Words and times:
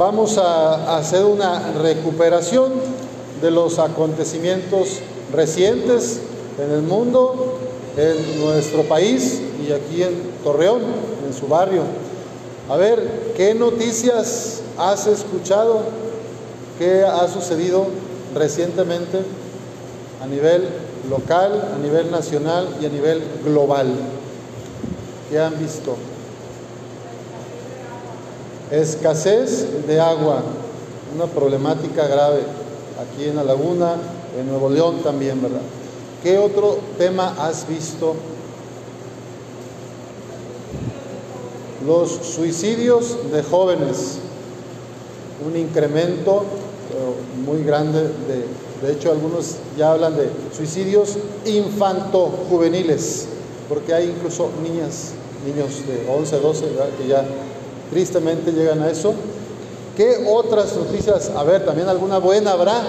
vamos 0.00 0.38
a 0.38 0.96
hacer 0.96 1.26
una 1.26 1.72
recuperación 1.72 2.72
de 3.42 3.50
los 3.50 3.78
acontecimientos 3.78 5.00
recientes 5.30 6.20
en 6.58 6.72
el 6.72 6.80
mundo, 6.80 7.58
en 7.98 8.40
nuestro 8.40 8.84
país 8.84 9.42
y 9.62 9.70
aquí 9.72 10.02
en 10.02 10.14
Torreón, 10.42 10.80
en 11.26 11.34
su 11.34 11.48
barrio. 11.48 11.82
A 12.70 12.78
ver, 12.78 13.34
¿qué 13.36 13.54
noticias 13.54 14.62
has 14.78 15.06
escuchado? 15.06 15.82
¿Qué 16.78 17.04
ha 17.04 17.28
sucedido 17.28 17.84
recientemente 18.34 19.18
a 20.22 20.26
nivel 20.26 20.66
local, 21.10 21.74
a 21.74 21.78
nivel 21.78 22.10
nacional 22.10 22.74
y 22.80 22.86
a 22.86 22.88
nivel 22.88 23.22
global? 23.44 23.88
¿Qué 25.28 25.38
han 25.38 25.58
visto? 25.58 25.94
Escasez 28.70 29.86
de 29.86 30.00
agua, 30.00 30.42
una 31.14 31.26
problemática 31.26 32.06
grave 32.06 32.40
aquí 33.00 33.24
en 33.24 33.36
la 33.36 33.44
laguna, 33.44 33.96
en 34.38 34.48
Nuevo 34.48 34.70
León 34.70 35.00
también, 35.02 35.42
¿verdad? 35.42 35.62
¿Qué 36.22 36.38
otro 36.38 36.78
tema 36.96 37.34
has 37.38 37.66
visto? 37.66 38.14
Los 41.84 42.10
suicidios 42.10 43.32
de 43.32 43.42
jóvenes, 43.42 44.18
un 45.44 45.56
incremento 45.56 46.44
muy 47.44 47.64
grande, 47.64 48.02
de, 48.02 48.86
de 48.86 48.92
hecho 48.92 49.10
algunos 49.10 49.56
ya 49.76 49.92
hablan 49.92 50.16
de 50.16 50.30
suicidios 50.54 51.16
infanto-juveniles, 51.46 53.26
porque 53.68 53.94
hay 53.94 54.10
incluso 54.10 54.50
niñas, 54.62 55.12
niños 55.46 55.86
de 55.86 56.06
11, 56.08 56.40
12, 56.40 56.66
que 56.98 57.08
ya 57.08 57.24
tristemente 57.90 58.52
llegan 58.52 58.82
a 58.82 58.90
eso. 58.90 59.14
¿Qué 59.96 60.24
otras 60.28 60.74
noticias? 60.76 61.30
A 61.36 61.44
ver, 61.44 61.64
también 61.64 61.88
alguna 61.88 62.18
buena 62.18 62.52
habrá. 62.52 62.82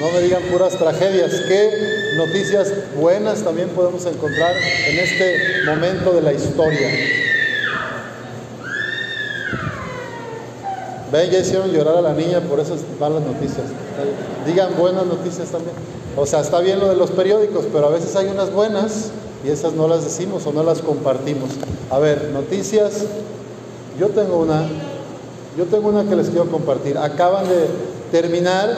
No 0.00 0.10
me 0.12 0.20
digan 0.20 0.42
puras 0.44 0.76
tragedias. 0.76 1.30
¿Qué 1.46 1.70
noticias 2.16 2.72
buenas 2.98 3.42
también 3.42 3.68
podemos 3.68 4.04
encontrar 4.06 4.54
en 4.88 4.98
este 4.98 5.62
momento 5.66 6.12
de 6.12 6.22
la 6.22 6.32
historia? 6.32 6.88
Ven, 11.12 11.30
ya 11.30 11.40
hicieron 11.40 11.70
llorar 11.72 11.96
a 11.96 12.00
la 12.00 12.14
niña 12.14 12.40
por 12.40 12.60
esas 12.60 12.80
malas 12.98 13.22
noticias. 13.22 13.66
Digan 14.46 14.70
buenas 14.78 15.06
noticias 15.06 15.48
también. 15.48 15.74
O 16.16 16.24
sea, 16.24 16.40
está 16.40 16.60
bien 16.60 16.80
lo 16.80 16.88
de 16.88 16.96
los 16.96 17.10
periódicos, 17.10 17.66
pero 17.72 17.86
a 17.86 17.90
veces 17.90 18.14
hay 18.16 18.26
unas 18.28 18.52
buenas 18.52 19.10
y 19.44 19.50
esas 19.50 19.72
no 19.72 19.88
las 19.88 20.04
decimos 20.04 20.46
o 20.46 20.52
no 20.52 20.62
las 20.62 20.80
compartimos. 20.80 21.50
A 21.90 21.98
ver, 21.98 22.30
noticias. 22.32 23.04
Yo 23.98 24.08
tengo 24.08 24.38
una, 24.38 24.66
yo 25.56 25.64
tengo 25.64 25.88
una 25.88 26.04
que 26.04 26.16
les 26.16 26.28
quiero 26.28 26.46
compartir. 26.50 26.98
Acaban 26.98 27.48
de 27.48 27.66
terminar 28.10 28.68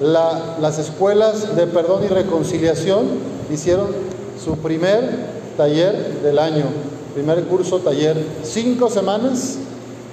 la, 0.00 0.56
las 0.60 0.78
escuelas 0.78 1.56
de 1.56 1.66
perdón 1.66 2.04
y 2.04 2.08
reconciliación. 2.08 3.06
Hicieron 3.52 3.88
su 4.42 4.56
primer 4.58 5.32
taller 5.56 6.22
del 6.22 6.38
año, 6.38 6.64
primer 7.14 7.42
curso 7.44 7.78
taller, 7.80 8.16
cinco 8.42 8.88
semanas 8.88 9.58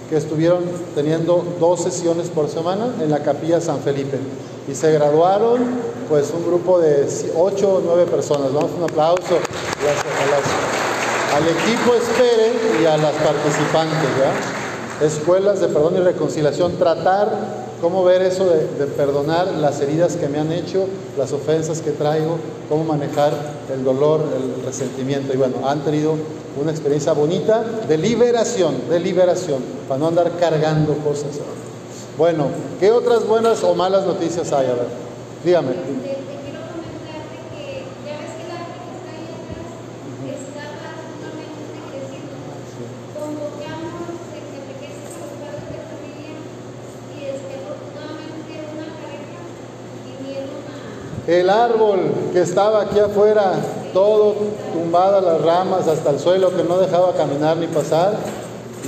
que 0.09 0.17
estuvieron 0.17 0.63
teniendo 0.95 1.44
dos 1.59 1.81
sesiones 1.81 2.30
por 2.30 2.50
semana 2.50 2.88
en 3.02 3.11
la 3.11 3.19
capilla 3.19 3.61
San 3.61 3.80
Felipe. 3.80 4.17
Y 4.67 4.75
se 4.75 4.91
graduaron 4.91 5.59
pues 6.09 6.34
un 6.36 6.45
grupo 6.45 6.80
de 6.80 7.08
ocho 7.38 7.75
o 7.75 7.81
nueve 7.86 8.06
personas. 8.06 8.52
Vamos 8.52 8.72
un 8.78 8.84
aplauso 8.84 9.36
a 9.36 10.31
las, 10.31 10.89
al 11.35 11.47
equipo 11.47 11.95
Espere 11.95 12.53
y 12.81 12.85
a 12.85 12.97
las 12.97 13.13
participantes. 13.13 14.09
¿ya? 14.17 15.05
Escuelas 15.05 15.59
de 15.61 15.67
perdón 15.67 15.95
y 15.97 15.99
reconciliación, 15.99 16.77
tratar 16.77 17.30
cómo 17.81 18.03
ver 18.03 18.22
eso 18.22 18.45
de, 18.45 18.67
de, 18.67 18.85
perdonar 18.88 19.47
las 19.47 19.80
heridas 19.80 20.17
que 20.17 20.27
me 20.27 20.39
han 20.39 20.52
hecho, 20.52 20.88
las 21.17 21.31
ofensas 21.31 21.81
que 21.81 21.91
traigo, 21.91 22.38
cómo 22.67 22.83
manejar 22.83 23.34
el 23.73 23.84
dolor, 23.84 24.22
el 24.35 24.66
resentimiento. 24.66 25.34
Y 25.34 25.38
bueno, 25.38 25.68
han 25.68 25.81
tenido 25.81 26.16
una 26.59 26.72
experiencia 26.72 27.13
bonita 27.13 27.63
de 27.88 27.97
liberación, 27.97 28.89
de 28.89 29.00
liberación, 29.00 29.63
para 29.88 30.00
no 30.00 30.07
andar 30.07 30.31
cargando 30.39 30.94
cosas. 30.97 31.39
Bueno, 32.18 32.47
¿qué 32.79 32.91
otras 32.91 33.25
buenas 33.25 33.63
o 33.63 33.73
malas 33.75 34.06
noticias 34.06 34.51
hay? 34.51 34.68
A 34.68 34.73
ver, 34.73 34.88
dígame. 35.45 36.09
El 51.29 51.47
árbol 51.51 52.00
que 52.34 52.41
estaba 52.41 52.81
aquí 52.81 52.97
afuera, 52.97 53.53
todo 53.94 54.34
tumbado 54.73 55.22
las 55.22 55.40
ramas 55.41 55.88
hasta 55.88 56.09
el 56.09 56.19
suelo, 56.19 56.50
que 56.57 56.63
no 56.63 56.79
dejaba 56.79 57.13
caminar 57.13 57.56
ni 57.57 57.67
pasar, 57.67 58.13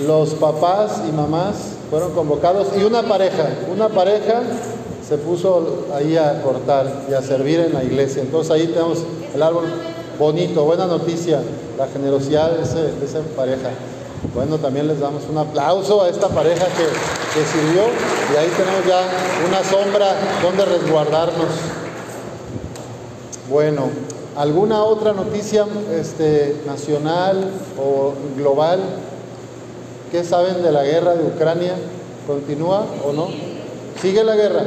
los 0.08 0.32
papás 0.32 1.04
y 1.08 1.12
mamás 1.12 1.54
fueron 1.92 2.14
convocados 2.14 2.70
y 2.76 2.84
una 2.84 3.04
pareja, 3.04 3.48
una 3.72 3.90
pareja 3.90 4.42
se 5.08 5.20
puso 5.20 5.86
ahí 5.94 6.18
a 6.18 6.42
cortar 6.42 6.92
y 7.12 7.14
a 7.14 7.22
servir 7.22 7.60
en 7.60 7.76
la 7.76 7.84
iglesia. 7.84 8.24
Entonces 8.24 8.50
ahí 8.50 8.66
tenemos 8.66 9.04
el 9.36 9.44
árbol 9.44 9.66
bonito, 10.18 10.64
buena 10.64 10.88
noticia, 10.88 11.42
la 11.78 11.86
generosidad 11.90 12.54
de, 12.54 12.64
ese, 12.64 12.82
de 12.92 13.06
esa 13.06 13.20
pareja. 13.36 13.70
Bueno, 14.34 14.58
también 14.58 14.88
les 14.88 15.00
damos 15.00 15.22
un 15.30 15.38
aplauso 15.38 16.02
a 16.02 16.10
esta 16.10 16.28
pareja 16.28 16.66
que, 16.66 17.40
que 17.40 17.46
sirvió 17.46 17.84
y 18.34 18.36
ahí 18.36 18.50
tenemos 18.58 18.84
ya 18.88 19.04
una 19.48 19.64
sombra 19.64 20.16
donde 20.42 20.66
resguardarnos. 20.66 21.81
Bueno, 23.52 23.90
¿alguna 24.38 24.86
otra 24.86 25.12
noticia 25.12 25.66
este, 26.00 26.56
nacional 26.66 27.50
o 27.78 28.14
global? 28.38 28.80
¿Qué 30.10 30.24
saben 30.24 30.64
de 30.64 30.72
la 30.72 30.86
guerra 30.86 31.16
de 31.16 31.26
Ucrania? 31.26 31.76
¿Continúa 32.26 32.86
o 33.06 33.12
no? 33.12 33.28
Sigue 34.02 34.24
la 34.24 34.38
guerra. 34.38 34.64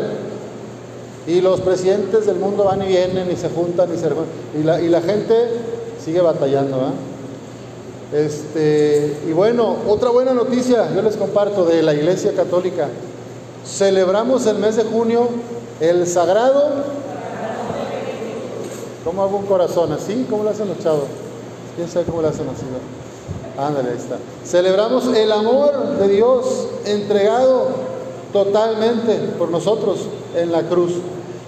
Y 1.26 1.40
los 1.40 1.62
presidentes 1.62 2.26
del 2.26 2.36
mundo 2.36 2.64
van 2.64 2.82
y 2.82 2.88
vienen 2.88 3.30
y 3.32 3.36
se 3.36 3.48
juntan 3.48 3.88
y 3.94 3.96
se 3.96 4.10
y 4.60 4.62
la, 4.62 4.82
y 4.82 4.90
la 4.90 5.00
gente 5.00 5.34
sigue 6.04 6.20
batallando. 6.20 6.76
¿eh? 8.12 8.26
Este, 8.26 9.16
y 9.26 9.32
bueno, 9.32 9.76
otra 9.88 10.10
buena 10.10 10.34
noticia, 10.34 10.94
yo 10.94 11.00
les 11.00 11.16
comparto 11.16 11.64
de 11.64 11.82
la 11.82 11.94
Iglesia 11.94 12.34
Católica. 12.36 12.88
Celebramos 13.64 14.46
el 14.46 14.58
mes 14.58 14.76
de 14.76 14.84
junio 14.84 15.30
el 15.80 16.06
sagrado 16.06 17.03
¿Cómo 19.04 19.22
hago 19.22 19.36
un 19.36 19.46
corazón? 19.46 19.92
¿Así? 19.92 20.26
¿Cómo 20.30 20.44
lo 20.44 20.50
hacen 20.50 20.68
los 20.68 20.78
chavos? 20.78 21.04
¿Quién 21.76 21.88
sabe 21.88 22.06
cómo 22.06 22.22
lo 22.22 22.28
hacen 22.28 22.48
así? 22.48 22.64
Ándale, 23.58 23.90
ahí 23.90 23.96
está. 23.96 24.16
Celebramos 24.44 25.06
el 25.14 25.30
amor 25.30 25.98
de 25.98 26.08
Dios 26.08 26.68
entregado 26.86 27.68
totalmente 28.32 29.14
por 29.38 29.50
nosotros 29.50 30.00
en 30.34 30.50
la 30.50 30.62
cruz. 30.62 30.92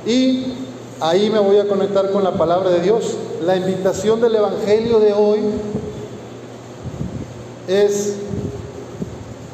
Y 0.04 0.52
ahí 1.00 1.30
me 1.30 1.38
voy 1.38 1.58
a 1.58 1.66
conectar 1.66 2.10
con 2.10 2.22
la 2.22 2.32
palabra 2.32 2.70
de 2.70 2.80
Dios. 2.80 3.16
La 3.42 3.56
invitación 3.56 4.20
del 4.20 4.36
Evangelio 4.36 5.00
de 5.00 5.12
hoy 5.14 5.40
es 7.68 8.16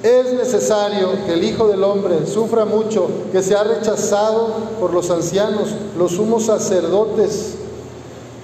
es 0.03 0.33
necesario 0.33 1.11
que 1.25 1.35
el 1.35 1.45
Hijo 1.45 1.69
del 1.69 1.85
Hombre 1.85 2.27
sufra 2.27 2.65
mucho, 2.65 3.07
que 3.31 3.41
sea 3.41 3.63
rechazado 3.63 4.49
por 4.81 4.93
los 4.93 5.11
ancianos, 5.11 5.69
los 5.97 6.13
sumos 6.13 6.47
sacerdotes 6.47 7.55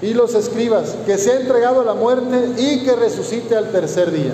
y 0.01 0.15
los 0.15 0.35
escribas, 0.35 0.97
que 1.07 1.19
sea 1.19 1.41
entregado 1.41 1.81
a 1.81 1.85
la 1.85 1.95
muerte 1.95 2.53
y 2.57 2.85
que 2.85 2.95
resucite 2.95 3.57
al 3.57 3.73
tercer 3.73 4.13
día. 4.13 4.33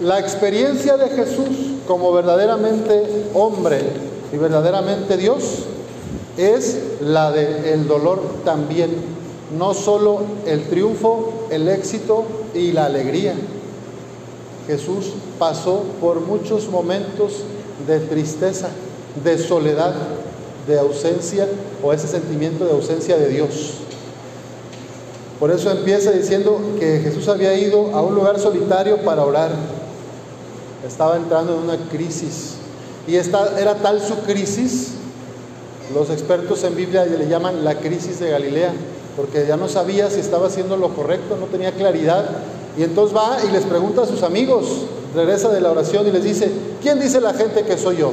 La 0.00 0.18
experiencia 0.18 0.96
de 0.96 1.08
Jesús 1.10 1.48
como 1.86 2.12
verdaderamente 2.12 3.26
hombre 3.34 3.80
y 4.32 4.36
verdaderamente 4.36 5.16
Dios 5.16 5.42
es 6.36 6.78
la 7.00 7.30
del 7.30 7.64
el 7.64 7.86
dolor 7.86 8.20
también, 8.44 8.90
no 9.56 9.72
solo 9.72 10.22
el 10.46 10.64
triunfo, 10.68 11.46
el 11.50 11.68
éxito 11.68 12.24
y 12.54 12.72
la 12.72 12.86
alegría. 12.86 13.34
Jesús 14.66 15.12
pasó 15.38 15.84
por 16.00 16.20
muchos 16.20 16.68
momentos 16.68 17.44
de 17.86 18.00
tristeza, 18.00 18.70
de 19.22 19.38
soledad, 19.38 19.94
de 20.66 20.78
ausencia 20.78 21.46
o 21.82 21.92
ese 21.92 22.08
sentimiento 22.08 22.64
de 22.64 22.72
ausencia 22.72 23.16
de 23.16 23.28
Dios. 23.28 23.74
Por 25.38 25.50
eso 25.50 25.70
empieza 25.70 26.10
diciendo 26.10 26.60
que 26.78 27.00
Jesús 27.00 27.28
había 27.28 27.54
ido 27.54 27.94
a 27.94 28.02
un 28.02 28.14
lugar 28.14 28.38
solitario 28.38 28.98
para 28.98 29.24
orar. 29.24 29.50
Estaba 30.86 31.16
entrando 31.16 31.54
en 31.54 31.64
una 31.64 31.76
crisis. 31.90 32.54
Y 33.06 33.16
esta 33.16 33.60
era 33.60 33.74
tal 33.74 34.00
su 34.00 34.14
crisis, 34.20 34.92
los 35.92 36.08
expertos 36.08 36.64
en 36.64 36.76
Biblia 36.76 37.04
le 37.04 37.28
llaman 37.28 37.64
la 37.64 37.74
crisis 37.78 38.20
de 38.20 38.30
Galilea, 38.30 38.72
porque 39.16 39.46
ya 39.46 39.56
no 39.56 39.68
sabía 39.68 40.08
si 40.08 40.20
estaba 40.20 40.46
haciendo 40.46 40.76
lo 40.76 40.94
correcto, 40.94 41.36
no 41.38 41.46
tenía 41.46 41.72
claridad 41.72 42.24
Y 42.76 42.82
entonces 42.82 43.16
va 43.16 43.38
y 43.46 43.52
les 43.52 43.64
pregunta 43.64 44.02
a 44.02 44.06
sus 44.06 44.22
amigos, 44.22 44.86
regresa 45.14 45.48
de 45.50 45.60
la 45.60 45.70
oración 45.70 46.06
y 46.08 46.10
les 46.10 46.24
dice, 46.24 46.50
¿quién 46.82 46.98
dice 46.98 47.20
la 47.20 47.34
gente 47.34 47.62
que 47.62 47.76
soy 47.76 47.98
yo? 47.98 48.12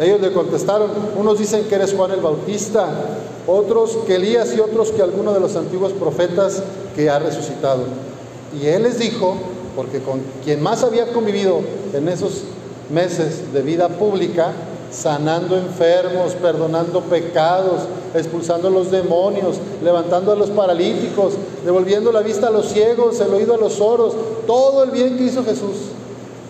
Ellos 0.00 0.20
le 0.22 0.32
contestaron, 0.32 0.90
unos 1.14 1.38
dicen 1.38 1.64
que 1.64 1.74
eres 1.74 1.92
Juan 1.92 2.10
el 2.12 2.20
Bautista, 2.20 2.88
otros 3.46 3.98
que 4.06 4.14
Elías 4.16 4.54
y 4.56 4.60
otros 4.60 4.92
que 4.92 5.02
alguno 5.02 5.34
de 5.34 5.40
los 5.40 5.56
antiguos 5.56 5.92
profetas 5.92 6.62
que 6.96 7.10
ha 7.10 7.18
resucitado. 7.18 7.82
Y 8.58 8.66
él 8.66 8.84
les 8.84 8.98
dijo, 8.98 9.36
porque 9.76 10.00
con 10.00 10.22
quien 10.42 10.62
más 10.62 10.82
había 10.84 11.12
convivido 11.12 11.60
en 11.92 12.08
esos 12.08 12.44
meses 12.88 13.52
de 13.52 13.60
vida 13.60 13.90
pública, 13.90 14.52
sanando 14.90 15.58
enfermos, 15.58 16.32
perdonando 16.32 17.02
pecados, 17.02 17.82
expulsando 18.14 18.70
los 18.70 18.90
demonios, 18.90 19.56
levantando 19.84 20.32
a 20.32 20.36
los 20.36 20.48
paralíticos, 20.48 21.34
devolviendo 21.62 22.10
la 22.10 22.22
vista 22.22 22.48
a 22.48 22.50
los 22.50 22.68
ciegos, 22.68 23.20
el 23.20 23.34
oído 23.34 23.54
a 23.54 23.58
los 23.58 23.74
sordos, 23.74 24.14
todo 24.46 24.82
el 24.82 24.92
bien 24.92 25.18
que 25.18 25.24
hizo 25.24 25.44
Jesús. 25.44 25.76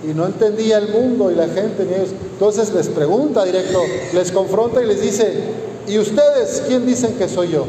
Y 0.03 0.15
no 0.15 0.27
entendía 0.27 0.79
el 0.79 0.89
mundo 0.89 1.31
y 1.31 1.35
la 1.35 1.49
gente 1.49 1.85
ni 1.85 1.95
ellos. 1.95 2.11
Entonces 2.33 2.73
les 2.73 2.89
pregunta 2.89 3.45
directo, 3.45 3.81
les 4.15 4.33
confronta 4.33 4.83
y 4.83 4.87
les 4.87 5.03
dice, 5.03 5.33
¿y 5.87 5.99
ustedes 5.99 6.63
quién 6.67 6.87
dicen 6.87 7.15
que 7.15 7.29
soy 7.29 7.51
yo? 7.51 7.67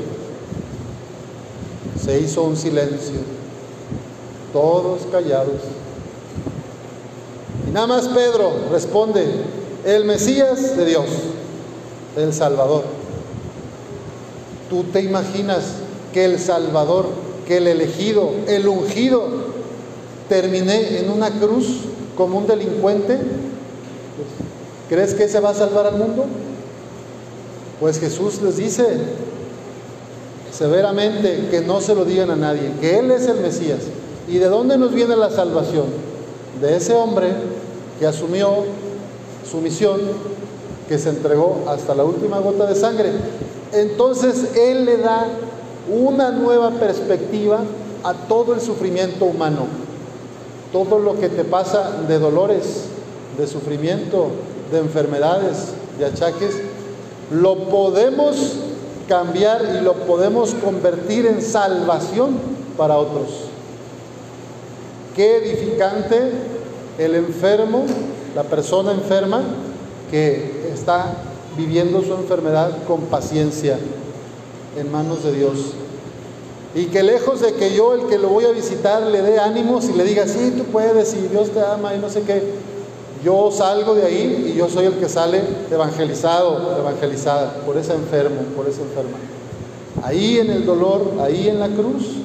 Se 2.03 2.19
hizo 2.19 2.43
un 2.43 2.55
silencio, 2.55 3.19
todos 4.53 5.01
callados. 5.11 5.61
Y 7.67 7.71
nada 7.71 7.87
más 7.87 8.07
Pedro 8.07 8.51
responde, 8.71 9.25
el 9.85 10.05
Mesías 10.05 10.77
de 10.77 10.85
Dios, 10.85 11.05
el 12.15 12.33
Salvador. 12.33 12.85
¿Tú 14.69 14.85
te 14.85 15.01
imaginas 15.01 15.63
que 16.13 16.25
el 16.25 16.39
Salvador, 16.39 17.07
que 17.45 17.57
el 17.57 17.67
elegido, 17.67 18.31
el 18.47 18.67
ungido, 18.67 19.51
termine 20.29 20.99
en 20.99 21.09
una 21.09 21.29
cruz 21.29 21.81
como 22.15 22.37
un 22.37 22.47
delincuente? 22.47 23.17
¿Crees 24.89 25.13
que 25.13 25.23
ese 25.23 25.39
va 25.39 25.49
a 25.49 25.53
salvar 25.53 25.87
al 25.87 25.97
mundo? 25.97 26.25
Pues 27.79 27.99
Jesús 27.99 28.41
les 28.41 28.57
dice 28.57 28.85
severamente 30.51 31.47
que 31.49 31.61
no 31.61 31.81
se 31.81 31.95
lo 31.95 32.05
digan 32.05 32.29
a 32.29 32.35
nadie, 32.35 32.73
que 32.79 32.99
Él 32.99 33.09
es 33.11 33.25
el 33.25 33.39
Mesías. 33.39 33.79
¿Y 34.27 34.37
de 34.37 34.47
dónde 34.47 34.77
nos 34.77 34.93
viene 34.93 35.15
la 35.15 35.29
salvación? 35.29 35.85
De 36.61 36.75
ese 36.75 36.93
hombre 36.93 37.33
que 37.99 38.05
asumió 38.05 38.65
su 39.49 39.57
misión, 39.57 39.99
que 40.87 40.99
se 40.99 41.09
entregó 41.09 41.63
hasta 41.67 41.95
la 41.95 42.03
última 42.03 42.39
gota 42.39 42.65
de 42.65 42.75
sangre. 42.75 43.11
Entonces 43.73 44.55
Él 44.55 44.85
le 44.85 44.97
da 44.97 45.27
una 45.89 46.31
nueva 46.31 46.71
perspectiva 46.71 47.61
a 48.03 48.13
todo 48.13 48.53
el 48.53 48.61
sufrimiento 48.61 49.25
humano. 49.25 49.67
Todo 50.71 50.99
lo 50.99 51.19
que 51.19 51.29
te 51.29 51.43
pasa 51.43 52.01
de 52.07 52.19
dolores, 52.19 52.85
de 53.37 53.47
sufrimiento, 53.47 54.27
de 54.71 54.79
enfermedades, 54.79 55.73
de 55.99 56.05
achaques, 56.05 56.55
lo 57.31 57.69
podemos 57.69 58.55
cambiar 59.07 59.77
y 59.77 59.83
lo 59.83 59.93
podemos 59.93 60.53
convertir 60.55 61.25
en 61.25 61.41
salvación 61.41 62.37
para 62.77 62.97
otros. 62.97 63.47
Qué 65.15 65.37
edificante 65.37 66.31
el 66.97 67.15
enfermo 67.15 67.85
la 68.35 68.43
persona 68.43 68.91
enferma 68.91 69.41
que 70.09 70.71
está 70.73 71.13
viviendo 71.57 72.01
su 72.01 72.13
enfermedad 72.13 72.71
con 72.87 73.01
paciencia 73.01 73.77
en 74.77 74.91
manos 74.91 75.23
de 75.23 75.33
Dios. 75.33 75.73
Y 76.73 76.85
que 76.85 77.03
lejos 77.03 77.41
de 77.41 77.53
que 77.53 77.75
yo, 77.75 77.93
el 77.93 78.07
que 78.07 78.17
lo 78.17 78.29
voy 78.29 78.45
a 78.45 78.51
visitar, 78.51 79.01
le 79.03 79.21
dé 79.21 79.39
ánimos 79.39 79.89
y 79.89 79.93
le 79.93 80.05
diga, 80.05 80.25
sí, 80.27 80.53
tú 80.57 80.63
puedes 80.65 81.13
y 81.13 81.27
Dios 81.27 81.49
te 81.49 81.59
ama 81.59 81.93
y 81.93 81.99
no 81.99 82.09
sé 82.09 82.21
qué, 82.21 82.43
yo 83.23 83.51
salgo 83.51 83.93
de 83.93 84.05
ahí 84.05 84.51
y 84.51 84.57
yo 84.57 84.69
soy 84.69 84.85
el 84.85 84.93
que 84.93 85.07
sale 85.07 85.41
evangelizado, 85.69 86.77
evangelizada 86.79 87.55
por 87.65 87.77
ese 87.77 87.93
enfermo, 87.93 88.41
por 88.55 88.67
esa 88.67 88.81
enferma. 88.81 89.17
Ahí 90.01 90.39
en 90.39 90.49
el 90.49 90.65
dolor, 90.65 91.11
ahí 91.21 91.49
en 91.49 91.59
la 91.59 91.67
cruz, 91.67 92.15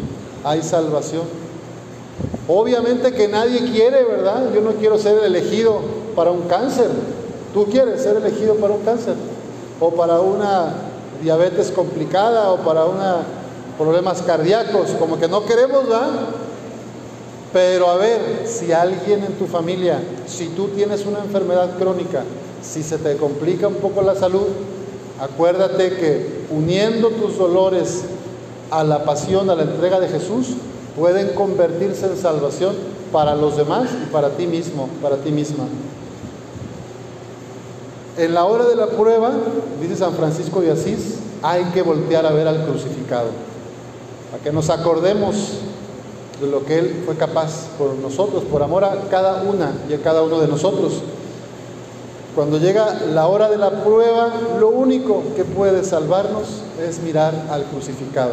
hay 0.45 0.63
salvación. 0.63 1.25
Obviamente 2.49 3.13
que 3.13 3.29
nadie 3.29 3.61
quiere, 3.73 4.05
¿verdad? 4.05 4.53
Yo 4.55 4.61
no 4.61 4.73
quiero 4.73 4.97
ser 4.97 5.23
elegido 5.25 5.81
para 6.15 6.31
un 6.31 6.43
cáncer. 6.43 6.89
¿Tú 7.53 7.67
quieres 7.67 8.03
ser 8.03 8.17
elegido 8.17 8.55
para 8.55 8.75
un 8.75 8.83
cáncer? 8.83 9.15
O 9.81 9.91
para 9.91 10.21
una 10.21 10.73
diabetes 11.23 11.71
complicada 11.71 12.53
o 12.53 12.59
para 12.59 12.85
una 12.87 13.23
problemas 13.79 14.23
cardíacos, 14.23 14.91
como 14.99 15.19
que 15.19 15.29
no 15.29 15.45
queremos, 15.45 15.89
¿verdad? 15.89 16.11
Pero 17.53 17.89
a 17.89 17.97
ver, 17.97 18.43
si 18.47 18.73
alguien 18.73 19.25
en 19.25 19.33
tu 19.35 19.47
familia, 19.47 20.01
si 20.27 20.49
tú 20.49 20.69
tienes 20.69 21.07
una 21.07 21.21
enfermedad 21.21 21.79
crónica, 21.79 22.25
si 22.63 22.83
se 22.83 22.99
te 22.99 23.17
complica 23.17 23.69
un 23.69 23.77
poco 23.77 24.03
la 24.03 24.15
salud, 24.15 24.47
acuérdate 25.21 25.97
que 25.97 26.47
uniendo 26.51 27.09
tus 27.11 27.39
dolores 27.39 28.05
a 28.71 28.85
la 28.85 29.05
pasión, 29.05 29.49
a 29.49 29.55
la 29.55 29.63
entrega 29.63 30.01
de 30.01 30.09
Jesús, 30.09 30.49
pueden 30.97 31.35
convertirse 31.35 32.07
en 32.07 32.17
salvación 32.17 32.75
para 33.13 33.35
los 33.35 33.57
demás 33.57 33.89
y 34.03 34.11
para 34.11 34.31
ti 34.31 34.47
mismo, 34.47 34.89
para 35.01 35.17
ti 35.17 35.31
misma. 35.31 35.65
En 38.19 38.35
la 38.35 38.45
hora 38.47 38.65
de 38.65 38.77
la 38.77 38.87
prueba, 38.87 39.31
dice 39.81 39.97
San 39.97 40.15
Francisco 40.15 40.61
de 40.61 40.73
Asís, 40.73 41.17
hay 41.43 41.65
que 41.67 41.83
voltear 41.83 42.27
a 42.27 42.33
ver 42.33 42.49
al 42.49 42.65
crucificado, 42.65 43.29
a 44.35 44.43
que 44.43 44.53
nos 44.53 44.71
acordemos 44.71 45.35
de 46.41 46.47
lo 46.49 46.65
que 46.65 46.79
Él 46.79 47.03
fue 47.05 47.17
capaz 47.17 47.69
por 47.79 47.95
nosotros, 47.95 48.45
por 48.45 48.63
amor 48.63 48.85
a 48.85 49.09
cada 49.11 49.43
una 49.43 49.73
y 49.89 49.95
a 49.95 50.03
cada 50.03 50.23
uno 50.23 50.41
de 50.41 50.49
nosotros. 50.49 50.95
Cuando 52.35 52.59
llega 52.59 53.01
la 53.13 53.29
hora 53.29 53.49
de 53.49 53.57
la 53.57 53.83
prueba, 53.83 54.31
lo 54.61 54.69
único 54.69 55.23
que 55.35 55.45
puede 55.45 55.83
salvarnos 55.85 56.63
es 56.87 57.01
mirar 57.01 57.47
al 57.51 57.65
crucificado 57.65 58.33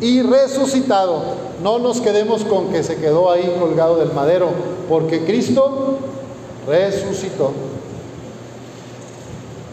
y 0.00 0.22
resucitado. 0.22 1.22
No 1.62 1.78
nos 1.78 2.00
quedemos 2.00 2.44
con 2.44 2.72
que 2.72 2.82
se 2.82 2.96
quedó 2.96 3.30
ahí 3.30 3.54
colgado 3.58 3.96
del 3.96 4.12
madero, 4.12 4.48
porque 4.88 5.24
Cristo 5.24 5.98
resucitó. 6.66 7.52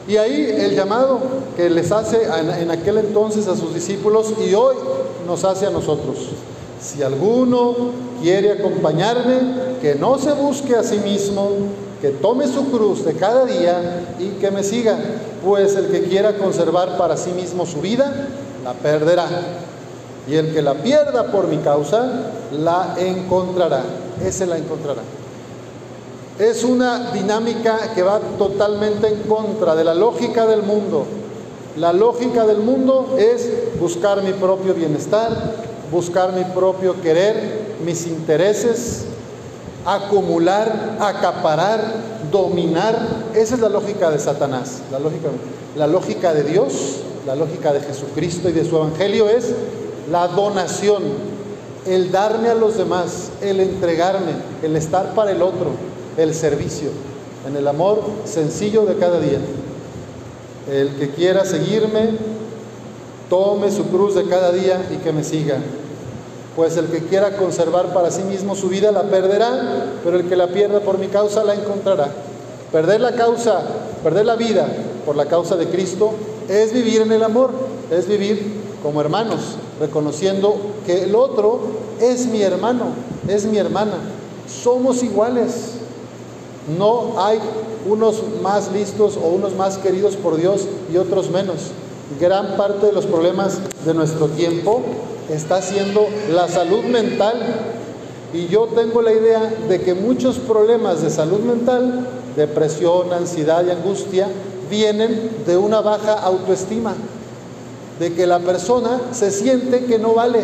Y 0.09 0.17
ahí 0.17 0.56
el 0.57 0.75
llamado 0.75 1.19
que 1.56 1.69
les 1.69 1.91
hace 1.91 2.23
en 2.59 2.71
aquel 2.71 2.97
entonces 2.97 3.47
a 3.47 3.56
sus 3.56 3.75
discípulos 3.75 4.33
y 4.44 4.56
hoy 4.56 4.75
nos 5.27 5.44
hace 5.44 5.67
a 5.67 5.69
nosotros. 5.69 6.17
Si 6.81 7.03
alguno 7.03 7.75
quiere 8.19 8.53
acompañarme, 8.53 9.77
que 9.79 9.94
no 9.94 10.17
se 10.17 10.31
busque 10.31 10.75
a 10.75 10.81
sí 10.81 10.97
mismo, 10.97 11.51
que 12.01 12.09
tome 12.09 12.47
su 12.47 12.71
cruz 12.71 13.06
de 13.06 13.13
cada 13.13 13.45
día 13.45 14.16
y 14.18 14.30
que 14.42 14.49
me 14.49 14.63
siga, 14.63 14.97
pues 15.45 15.75
el 15.75 15.89
que 15.89 16.01
quiera 16.01 16.37
conservar 16.37 16.97
para 16.97 17.16
sí 17.16 17.30
mismo 17.30 17.68
su 17.68 17.80
vida, 17.80 18.11
la 18.63 18.73
perderá 18.73 19.28
y 20.28 20.37
el 20.37 20.51
que 20.51 20.63
la 20.63 20.73
pierda 20.73 21.31
por 21.31 21.47
mi 21.47 21.57
causa, 21.57 22.31
la 22.51 22.95
encontrará. 22.97 23.83
Ese 24.25 24.47
la 24.47 24.57
encontrará. 24.57 25.04
Es 26.39 26.63
una 26.63 27.11
dinámica 27.11 27.93
que 27.93 28.01
va 28.01 28.21
totalmente 28.37 29.09
en 29.09 29.23
contra 29.23 29.75
de 29.75 29.83
la 29.83 29.93
lógica 29.93 30.47
del 30.47 30.63
mundo. 30.63 31.05
La 31.75 31.91
lógica 31.91 32.45
del 32.45 32.59
mundo 32.59 33.17
es 33.19 33.49
buscar 33.77 34.23
mi 34.23 34.31
propio 34.31 34.73
bienestar, 34.73 35.31
buscar 35.91 36.31
mi 36.31 36.45
propio 36.45 37.01
querer, 37.01 37.75
mis 37.85 38.07
intereses, 38.07 39.03
acumular, 39.85 40.95
acaparar, 41.01 41.81
dominar. 42.31 42.97
Esa 43.35 43.55
es 43.55 43.59
la 43.59 43.67
lógica 43.67 44.09
de 44.09 44.19
Satanás. 44.19 44.79
La 44.93 44.99
lógica, 44.99 45.27
la 45.75 45.87
lógica 45.87 46.33
de 46.33 46.43
Dios, 46.43 47.01
la 47.27 47.35
lógica 47.35 47.73
de 47.73 47.81
Jesucristo 47.81 48.47
y 48.47 48.53
de 48.53 48.63
su 48.63 48.77
Evangelio 48.77 49.27
es 49.27 49.53
la 50.09 50.29
donación, 50.29 51.03
el 51.85 52.13
darme 52.13 52.47
a 52.47 52.55
los 52.55 52.77
demás, 52.77 53.29
el 53.41 53.59
entregarme, 53.59 54.31
el 54.63 54.77
estar 54.77 55.13
para 55.15 55.31
el 55.31 55.41
otro, 55.41 55.71
el 56.18 56.33
servicio, 56.33 56.89
en 57.47 57.56
el 57.56 57.68
amor 57.68 58.01
sencillo 58.25 58.85
de 58.85 58.95
cada 58.95 59.19
día. 59.19 59.39
El 60.69 60.95
que 60.95 61.09
quiera 61.09 61.45
seguirme, 61.45 62.11
tome 63.30 63.71
su 63.71 63.85
cruz 63.85 64.16
de 64.16 64.25
cada 64.25 64.51
día 64.51 64.85
y 64.92 64.97
que 64.97 65.11
me 65.11 65.23
siga. 65.23 65.57
Pues 66.56 66.78
el 66.78 66.87
que 66.87 67.06
quiera 67.06 67.37
conservar 67.37 67.94
para 67.94 68.11
sí 68.11 68.23
mismo 68.23 68.56
su 68.56 68.69
vida 68.69 68.92
la 68.92 69.04
perderá, 69.04 69.85
pero 70.04 70.18
el 70.18 70.28
que 70.28 70.35
la 70.35 70.47
pierda 70.47 70.81
por 70.81 70.97
mi 70.97 71.07
causa 71.07 71.44
la 71.44 71.56
encontrará. 71.56 72.09
Perder 72.71 73.01
la 73.01 73.13
causa, 73.13 73.61
perder 74.04 74.25
la 74.25 74.35
vida 74.35 74.68
por 75.06 75.16
la 75.16 75.25
causa 75.25 75.56
de 75.56 75.68
Cristo 75.68 76.11
es 76.47 76.73
vivir 76.73 77.01
en 77.01 77.11
el 77.11 77.23
amor, 77.23 77.51
es 77.92 78.07
vivir 78.07 78.59
como 78.83 79.01
hermanos, 79.01 79.56
reconociendo 79.80 80.56
que 80.85 81.04
el 81.04 81.16
otro 81.16 81.61
es 81.99 82.25
mi 82.28 82.42
hermano, 82.42 82.87
es 83.28 83.45
mi 83.45 83.57
hermana. 83.57 83.97
Somos 84.47 85.04
iguales. 85.04 85.79
No 86.78 87.14
hay 87.18 87.40
unos 87.88 88.21
más 88.42 88.71
listos 88.71 89.18
o 89.18 89.28
unos 89.30 89.56
más 89.56 89.78
queridos 89.78 90.16
por 90.16 90.38
Dios 90.38 90.68
y 90.92 90.97
otros 90.97 91.30
menos. 91.30 91.71
Gran 92.19 92.57
parte 92.57 92.88
de 92.88 92.92
los 92.92 93.06
problemas 93.06 93.59
de 93.85 93.94
nuestro 93.94 94.28
tiempo 94.28 94.81
está 95.30 95.61
siendo 95.61 96.07
la 96.31 96.47
salud 96.47 96.83
mental. 96.83 97.35
Y 98.33 98.47
yo 98.47 98.68
tengo 98.68 99.02
la 99.02 99.14
idea 99.14 99.42
de 99.68 99.81
que 99.81 99.95
muchos 99.95 100.38
problemas 100.38 101.02
de 101.02 101.09
salud 101.09 101.40
mental, 101.40 102.07
depresión, 102.35 103.11
ansiedad 103.11 103.66
y 103.66 103.71
angustia, 103.71 104.28
vienen 104.69 105.31
de 105.47 105.57
una 105.57 105.81
baja 105.81 106.14
autoestima, 106.14 106.94
de 107.99 108.14
que 108.14 108.28
la 108.28 108.40
persona 108.40 109.02
se 109.11 109.31
siente 109.31 109.85
que 109.85 109.97
no 109.97 110.14
vale 110.14 110.42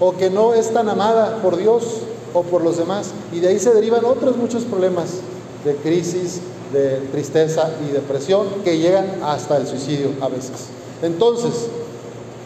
o 0.00 0.16
que 0.16 0.30
no 0.30 0.54
es 0.54 0.72
tan 0.72 0.88
amada 0.88 1.40
por 1.42 1.58
Dios 1.58 1.84
o 2.32 2.42
por 2.42 2.62
los 2.62 2.78
demás. 2.78 3.10
Y 3.30 3.40
de 3.40 3.48
ahí 3.48 3.58
se 3.58 3.74
derivan 3.74 4.06
otros 4.06 4.38
muchos 4.38 4.64
problemas 4.64 5.20
de 5.64 5.76
crisis, 5.76 6.40
de 6.72 6.96
tristeza 7.12 7.70
y 7.86 7.92
depresión 7.92 8.46
que 8.64 8.78
llegan 8.78 9.20
hasta 9.22 9.56
el 9.56 9.66
suicidio 9.66 10.10
a 10.20 10.28
veces. 10.28 10.68
Entonces, 11.02 11.68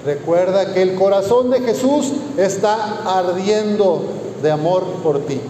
recuerda 0.05 0.73
que 0.73 0.83
el 0.83 0.95
corazón 0.95 1.51
de 1.51 1.61
Jesús 1.61 2.13
está 2.37 3.19
ardiendo 3.19 4.03
de 4.43 4.51
amor 4.51 4.85
por 5.03 5.21
ti. 5.21 5.41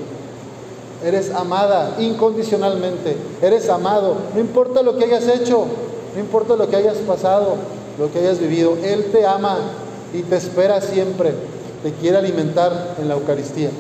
Eres 1.05 1.31
amada 1.31 1.97
incondicionalmente, 1.99 3.17
eres 3.43 3.69
amado, 3.69 4.17
no 4.35 4.41
importa 4.41 4.83
lo 4.83 4.97
que 4.97 5.05
hayas 5.05 5.29
hecho, 5.29 5.67
no 6.15 6.21
importa 6.21 6.57
lo 6.57 6.69
que 6.69 6.77
hayas 6.77 6.97
pasado, 6.99 7.57
lo 7.99 8.11
que 8.11 8.21
hayas 8.21 8.41
vivido, 8.41 8.77
Él 8.83 9.07
te 9.13 9.27
ama 9.27 9.59
y 10.13 10.23
te 10.23 10.37
espera 10.37 10.81
siempre, 10.81 11.33
te 11.83 11.93
quiere 11.93 12.17
alimentar 12.17 12.97
en 12.99 13.09
la 13.09 13.15
Eucaristía 13.15 13.71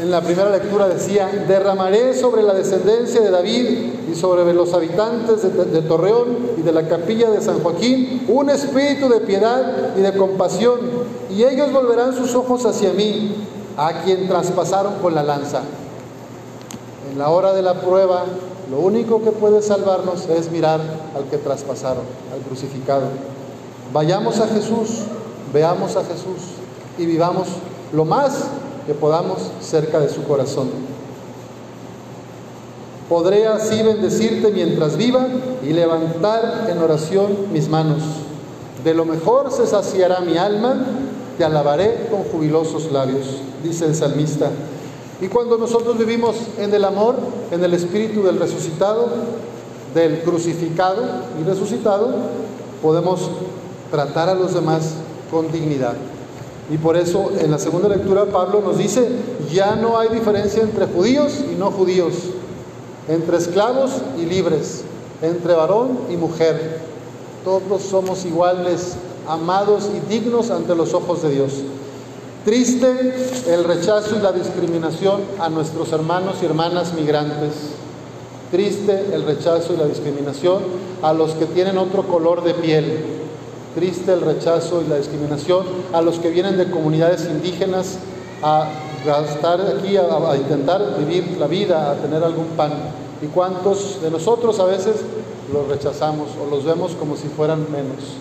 en 0.00 0.10
la 0.10 0.22
primera 0.22 0.50
lectura 0.50 0.88
decía, 0.88 1.28
derramaré 1.46 2.14
sobre 2.14 2.42
la 2.42 2.54
descendencia 2.54 3.20
de 3.20 3.30
David 3.30 3.68
y 4.10 4.14
sobre 4.14 4.50
los 4.54 4.72
habitantes 4.72 5.42
de, 5.42 5.82
Torreón 5.82 6.38
y 6.56 6.62
de 6.62 6.72
la 6.72 6.88
capilla 6.88 7.28
de 7.30 7.42
San 7.42 7.62
Joaquín 7.62 8.24
un 8.28 8.48
espíritu 8.48 9.10
de 9.10 9.20
piedad 9.20 9.94
y 9.96 10.00
de 10.00 10.16
compasión, 10.16 10.80
y 11.28 11.44
ellos 11.44 11.70
volverán 11.72 12.14
sus 12.14 12.34
ojos 12.34 12.64
hacia 12.64 12.92
mí, 12.94 13.46
a 13.76 14.02
quien 14.02 14.26
traspasaron 14.26 14.94
con 15.02 15.14
la 15.14 15.22
lanza. 15.22 15.60
En 17.12 17.18
la 17.18 17.28
hora 17.28 17.52
de 17.52 17.62
la 17.62 17.82
prueba, 17.82 18.24
lo 18.70 18.78
único 18.80 19.22
que 19.22 19.32
puede 19.32 19.60
salvarnos 19.60 20.26
es 20.30 20.50
mirar 20.50 20.80
al 21.14 21.24
que 21.24 21.36
traspasaron, 21.36 22.04
al 22.32 22.40
crucificado. 22.40 23.06
Vayamos 23.92 24.40
a 24.40 24.46
Jesús, 24.48 25.02
veamos 25.52 25.96
a 25.96 26.04
Jesús 26.04 26.54
y 26.96 27.04
vivamos 27.04 27.48
lo 27.92 28.04
más 28.04 28.44
que 28.86 28.94
podamos 28.94 29.38
cerca 29.60 30.00
de 30.00 30.08
su 30.08 30.24
corazón. 30.24 30.70
Podré 33.08 33.46
así 33.48 33.82
bendecirte 33.82 34.52
mientras 34.52 34.96
viva 34.96 35.26
y 35.64 35.72
levantar 35.72 36.68
en 36.70 36.78
oración 36.78 37.52
mis 37.52 37.68
manos. 37.68 38.02
De 38.84 38.94
lo 38.94 39.04
mejor 39.04 39.50
se 39.50 39.66
saciará 39.66 40.20
mi 40.20 40.36
alma, 40.36 40.86
te 41.36 41.44
alabaré 41.44 42.06
con 42.10 42.22
jubilosos 42.22 42.92
labios, 42.92 43.26
dice 43.64 43.86
el 43.86 43.94
salmista. 43.94 44.50
Y 45.20 45.28
cuando 45.28 45.58
nosotros 45.58 45.98
vivimos 45.98 46.36
en 46.58 46.72
el 46.72 46.84
amor, 46.84 47.16
en 47.50 47.62
el 47.64 47.74
espíritu 47.74 48.22
del 48.22 48.38
resucitado, 48.38 49.08
del 49.92 50.20
crucificado 50.20 51.02
y 51.40 51.44
resucitado, 51.44 52.14
podemos 52.80 53.28
tratar 53.90 54.28
a 54.28 54.34
los 54.34 54.54
demás 54.54 54.94
con 55.30 55.50
dignidad. 55.50 55.94
Y 56.70 56.78
por 56.78 56.96
eso 56.96 57.32
en 57.38 57.50
la 57.50 57.58
segunda 57.58 57.88
lectura 57.88 58.26
Pablo 58.26 58.60
nos 58.60 58.78
dice, 58.78 59.08
ya 59.52 59.74
no 59.74 59.98
hay 59.98 60.08
diferencia 60.08 60.62
entre 60.62 60.86
judíos 60.86 61.40
y 61.50 61.56
no 61.56 61.72
judíos, 61.72 62.14
entre 63.08 63.38
esclavos 63.38 63.90
y 64.16 64.24
libres, 64.24 64.84
entre 65.20 65.54
varón 65.54 65.98
y 66.10 66.16
mujer. 66.16 66.78
Todos 67.44 67.82
somos 67.82 68.24
iguales, 68.24 68.94
amados 69.26 69.90
y 69.92 70.08
dignos 70.08 70.50
ante 70.50 70.76
los 70.76 70.94
ojos 70.94 71.22
de 71.22 71.30
Dios. 71.30 71.54
Triste 72.44 73.14
el 73.48 73.64
rechazo 73.64 74.16
y 74.16 74.22
la 74.22 74.30
discriminación 74.30 75.22
a 75.40 75.48
nuestros 75.48 75.92
hermanos 75.92 76.36
y 76.40 76.46
hermanas 76.46 76.94
migrantes. 76.94 77.52
Triste 78.52 79.06
el 79.12 79.24
rechazo 79.24 79.74
y 79.74 79.76
la 79.76 79.86
discriminación 79.86 80.62
a 81.02 81.12
los 81.12 81.32
que 81.32 81.46
tienen 81.46 81.78
otro 81.78 82.04
color 82.04 82.44
de 82.44 82.54
piel 82.54 83.19
triste 83.74 84.12
el 84.12 84.20
rechazo 84.20 84.82
y 84.82 84.88
la 84.88 84.96
discriminación 84.96 85.64
a 85.92 86.02
los 86.02 86.18
que 86.18 86.30
vienen 86.30 86.56
de 86.56 86.70
comunidades 86.70 87.26
indígenas 87.30 87.98
a 88.42 88.68
estar 89.28 89.60
aquí, 89.60 89.96
a, 89.96 90.36
intentar 90.36 90.98
vivir 90.98 91.36
la 91.38 91.46
vida, 91.46 91.90
a 91.90 91.94
tener 91.96 92.22
algún 92.22 92.46
pan. 92.56 92.72
¿Y 93.22 93.26
cuántos 93.26 94.00
de 94.02 94.10
nosotros 94.10 94.58
a 94.60 94.64
veces 94.64 94.96
los 95.52 95.68
rechazamos 95.68 96.28
o 96.40 96.50
los 96.50 96.64
vemos 96.64 96.92
como 96.92 97.16
si 97.16 97.28
fueran 97.28 97.70
menos? 97.70 98.16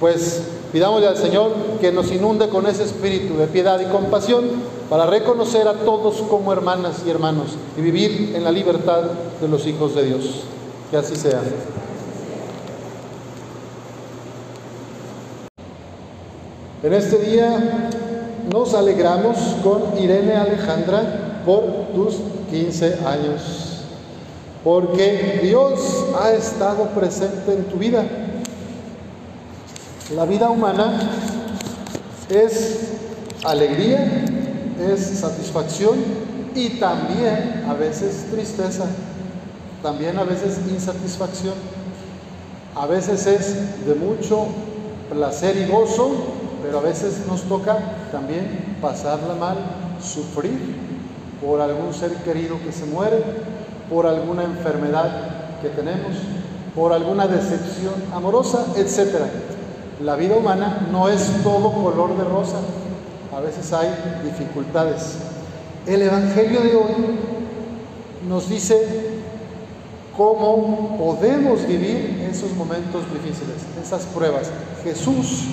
Pues 0.00 0.42
pidámosle 0.72 1.08
al 1.08 1.16
Señor 1.16 1.52
que 1.80 1.92
nos 1.92 2.12
inunde 2.12 2.48
con 2.48 2.66
ese 2.66 2.84
espíritu 2.84 3.36
de 3.36 3.46
piedad 3.46 3.80
y 3.80 3.84
compasión 3.86 4.44
para 4.90 5.06
reconocer 5.06 5.66
a 5.66 5.74
todos 5.74 6.16
como 6.28 6.52
hermanas 6.52 7.02
y 7.06 7.10
hermanos 7.10 7.56
y 7.76 7.80
vivir 7.80 8.32
en 8.36 8.44
la 8.44 8.52
libertad 8.52 9.04
de 9.40 9.48
los 9.48 9.66
hijos 9.66 9.94
de 9.94 10.04
Dios. 10.04 10.42
Que 10.90 10.98
así 10.98 11.16
sea. 11.16 11.40
En 16.86 16.92
este 16.92 17.18
día 17.18 17.90
nos 18.52 18.72
alegramos 18.72 19.36
con 19.64 19.98
Irene 20.00 20.34
Alejandra 20.34 21.42
por 21.44 21.64
tus 21.92 22.14
15 22.48 23.00
años, 23.04 23.82
porque 24.62 25.40
Dios 25.42 25.80
ha 26.22 26.30
estado 26.30 26.84
presente 26.90 27.54
en 27.54 27.64
tu 27.64 27.78
vida. 27.78 28.04
La 30.14 30.26
vida 30.26 30.48
humana 30.48 31.10
es 32.28 32.90
alegría, 33.44 34.24
es 34.88 35.00
satisfacción 35.18 35.96
y 36.54 36.68
también 36.78 37.64
a 37.68 37.74
veces 37.74 38.26
tristeza, 38.30 38.86
también 39.82 40.16
a 40.18 40.22
veces 40.22 40.60
insatisfacción. 40.70 41.54
A 42.76 42.86
veces 42.86 43.26
es 43.26 43.84
de 43.84 43.94
mucho 43.96 44.46
placer 45.10 45.56
y 45.56 45.68
gozo 45.68 46.35
pero 46.66 46.80
a 46.80 46.82
veces 46.82 47.26
nos 47.28 47.42
toca 47.42 47.78
también 48.10 48.76
pasarla 48.80 49.34
mal, 49.34 49.56
sufrir 50.02 50.74
por 51.40 51.60
algún 51.60 51.94
ser 51.94 52.12
querido 52.24 52.58
que 52.64 52.72
se 52.72 52.86
muere, 52.86 53.22
por 53.88 54.04
alguna 54.04 54.42
enfermedad 54.42 55.60
que 55.62 55.68
tenemos, 55.68 56.16
por 56.74 56.92
alguna 56.92 57.28
decepción 57.28 57.94
amorosa, 58.12 58.66
etc. 58.76 59.14
La 60.02 60.16
vida 60.16 60.36
humana 60.36 60.88
no 60.90 61.08
es 61.08 61.24
todo 61.44 61.72
color 61.72 62.18
de 62.18 62.24
rosa, 62.24 62.58
a 63.34 63.40
veces 63.40 63.72
hay 63.72 63.88
dificultades. 64.24 65.18
El 65.86 66.02
Evangelio 66.02 66.62
de 66.62 66.74
hoy 66.74 67.18
nos 68.28 68.48
dice 68.48 69.20
cómo 70.16 70.96
podemos 70.98 71.64
vivir 71.64 72.26
esos 72.28 72.52
momentos 72.56 73.04
difíciles, 73.12 73.62
esas 73.80 74.02
pruebas. 74.06 74.50
Jesús 74.82 75.44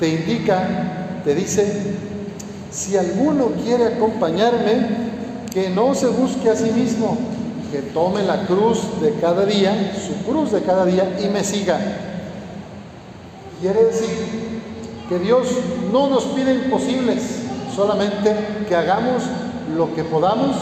te 0.00 0.08
indica, 0.08 1.20
te 1.24 1.34
dice, 1.34 1.94
si 2.72 2.96
alguno 2.96 3.48
quiere 3.62 3.84
acompañarme, 3.84 5.10
que 5.52 5.68
no 5.68 5.94
se 5.94 6.06
busque 6.06 6.48
a 6.48 6.56
sí 6.56 6.70
mismo, 6.70 7.18
que 7.70 7.82
tome 7.82 8.22
la 8.22 8.46
cruz 8.46 9.00
de 9.00 9.12
cada 9.20 9.44
día, 9.44 9.92
su 9.94 10.24
cruz 10.24 10.52
de 10.52 10.62
cada 10.62 10.86
día 10.86 11.18
y 11.22 11.28
me 11.28 11.44
siga. 11.44 11.78
Quiere 13.60 13.84
decir 13.84 14.08
que 15.08 15.18
Dios 15.18 15.48
no 15.92 16.08
nos 16.08 16.24
pide 16.24 16.54
imposibles, 16.54 17.42
solamente 17.74 18.34
que 18.68 18.74
hagamos 18.74 19.24
lo 19.76 19.94
que 19.94 20.04
podamos 20.04 20.56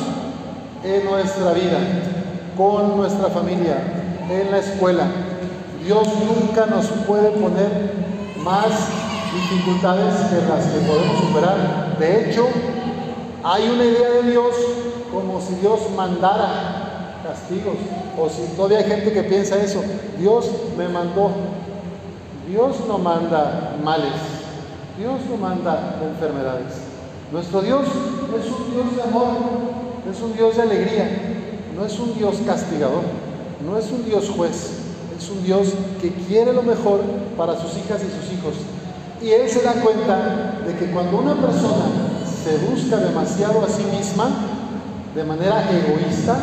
en 0.83 1.05
nuestra 1.05 1.53
vida, 1.53 1.79
con 2.57 2.97
nuestra 2.97 3.29
familia, 3.29 3.77
en 4.29 4.51
la 4.51 4.59
escuela. 4.59 5.07
Dios 5.85 6.09
nunca 6.27 6.67
nos 6.67 6.87
puede 7.07 7.31
poner 7.31 7.93
más 8.43 9.08
dificultades 9.33 10.15
que 10.31 10.49
las 10.49 10.67
que 10.67 10.79
podemos 10.81 11.21
superar. 11.21 11.97
De 11.99 12.31
hecho, 12.31 12.47
hay 13.43 13.69
una 13.69 13.85
idea 13.85 14.11
de 14.11 14.31
Dios 14.31 14.55
como 15.13 15.41
si 15.41 15.55
Dios 15.57 15.81
mandara 15.97 17.21
castigos, 17.23 17.77
o 18.19 18.29
si 18.29 18.43
todavía 18.57 18.79
hay 18.79 18.85
gente 18.85 19.13
que 19.13 19.23
piensa 19.23 19.57
eso, 19.63 19.83
Dios 20.19 20.51
me 20.77 20.89
mandó. 20.89 21.31
Dios 22.49 22.77
no 22.89 22.97
manda 22.99 23.77
males, 23.85 24.15
Dios 24.99 25.21
no 25.29 25.37
manda 25.37 25.99
enfermedades. 26.03 26.75
Nuestro 27.31 27.61
Dios 27.61 27.83
es 27.87 28.51
un 28.51 28.73
Dios 28.73 28.97
de 28.97 29.03
amor, 29.03 29.29
es 30.11 30.21
un 30.23 30.35
Dios 30.35 30.57
de 30.57 30.63
alegría, 30.63 31.09
no 31.77 31.85
es 31.85 31.99
un 31.99 32.17
Dios 32.17 32.37
castigador, 32.47 33.03
no 33.67 33.77
es 33.77 33.91
un 33.91 34.05
Dios 34.05 34.31
juez, 34.35 34.71
es 35.19 35.29
un 35.29 35.45
Dios 35.45 35.75
que 36.01 36.11
quiere 36.11 36.55
lo 36.55 36.63
mejor 36.63 37.01
para 37.37 37.55
sus 37.61 37.77
hijas 37.77 38.01
y 38.03 38.07
sus 38.07 38.33
hijos. 38.33 38.55
Y 39.21 39.31
él 39.31 39.49
se 39.49 39.63
da 39.63 39.73
cuenta 39.73 40.61
de 40.67 40.75
que 40.75 40.93
cuando 40.93 41.19
una 41.19 41.35
persona 41.35 41.87
se 42.45 42.57
busca 42.59 42.97
demasiado 42.97 43.65
a 43.65 43.69
sí 43.69 43.83
misma, 43.97 44.29
de 45.15 45.25
manera 45.25 45.65
egoísta, 45.71 46.37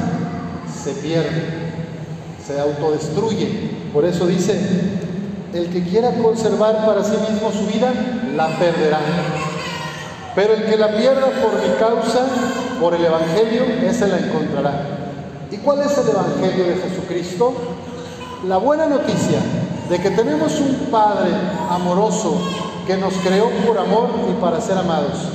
se 0.84 0.92
pierde, 0.94 1.44
se 2.46 2.60
autodestruye. 2.60 3.72
Por 3.94 4.04
eso 4.04 4.28
dice, 4.28 4.60
el 5.54 5.70
que 5.70 5.84
quiera 5.84 6.12
conservar 6.16 6.86
para 6.86 7.04
sí 7.04 7.16
mismo 7.30 7.52
su 7.52 7.66
vida, 7.66 7.94
la 8.36 8.48
perderá. 8.60 9.00
Pero 10.36 10.54
el 10.54 10.66
que 10.66 10.76
la 10.76 10.90
pierda 10.98 11.28
por 11.42 11.54
mi 11.54 11.74
causa, 11.80 12.26
por 12.82 12.94
el 12.94 13.06
Evangelio, 13.06 13.64
ese 13.90 14.08
la 14.08 14.18
encontrará. 14.18 14.74
¿Y 15.50 15.58
cuál 15.58 15.80
es 15.80 15.98
el 15.98 16.10
Evangelio 16.10 16.66
de 16.66 16.76
Jesucristo? 16.76 17.54
La 18.50 18.58
buena 18.58 18.86
noticia 18.86 19.40
de 19.90 20.00
que 20.00 20.10
tenemos 20.12 20.60
un 20.60 20.88
Padre 20.92 21.32
amoroso 21.70 22.42
que 22.86 22.98
nos 22.98 23.14
creó 23.16 23.50
por 23.66 23.78
amor 23.78 24.10
y 24.30 24.42
para 24.42 24.62
ser 24.62 24.78
amados. 24.78 25.30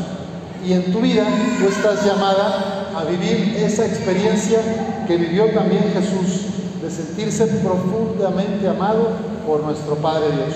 Y 0.67 0.73
en 0.73 0.93
tu 0.93 1.01
vida 1.01 1.27
tú 1.59 1.69
estás 1.69 2.05
llamada 2.05 2.91
a 2.95 3.05
vivir 3.05 3.57
esa 3.57 3.87
experiencia 3.87 4.61
que 5.07 5.17
vivió 5.17 5.47
también 5.47 5.85
Jesús, 5.93 6.47
de 6.83 6.91
sentirse 6.91 7.47
profundamente 7.47 8.69
amado 8.69 9.09
por 9.47 9.63
nuestro 9.63 9.97
Padre 9.97 10.27
Dios. 10.33 10.55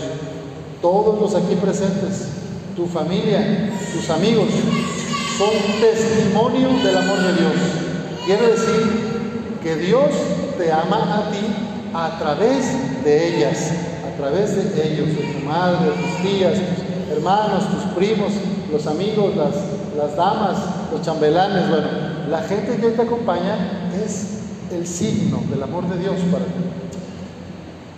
Todos 0.83 1.21
los 1.21 1.35
aquí 1.35 1.55
presentes, 1.55 2.29
tu 2.77 2.87
familia, 2.87 3.71
tus 3.93 4.11
amigos, 4.11 4.49
son 5.39 5.51
testimonio 5.81 6.69
del 6.85 6.97
amor 6.97 7.19
de 7.19 7.33
Dios. 7.33 7.55
Quiere 8.27 8.49
decir 8.49 9.15
que 9.63 9.77
Dios 9.77 10.11
te 10.59 10.71
ama 10.71 11.19
a 11.19 11.31
ti 11.31 11.47
a 11.95 12.19
través 12.19 12.67
de 13.05 13.29
ellas, 13.29 13.71
a 14.07 14.17
través 14.17 14.55
de 14.55 14.93
ellos, 14.93 15.09
de 15.17 15.33
tu 15.33 15.47
madre, 15.47 15.87
de 15.87 15.93
tus 15.93 16.23
tías, 16.23 16.53
tus 16.55 16.84
hermanos, 17.11 17.69
tus 17.71 17.85
primos, 17.95 18.33
los 18.71 18.87
amigos, 18.87 19.37
las, 19.37 19.55
las 19.97 20.17
damas, 20.17 20.57
los 20.93 21.03
chambelanes, 21.03 21.69
bueno, 21.69 21.87
la 22.29 22.43
gente 22.43 22.77
que 22.77 22.91
te 22.91 23.03
acompaña 23.03 23.91
es 24.05 24.35
el 24.73 24.87
signo 24.87 25.41
del 25.51 25.63
amor 25.63 25.89
de 25.89 25.99
Dios 25.99 26.15
para 26.31 26.45
ti. 26.45 26.65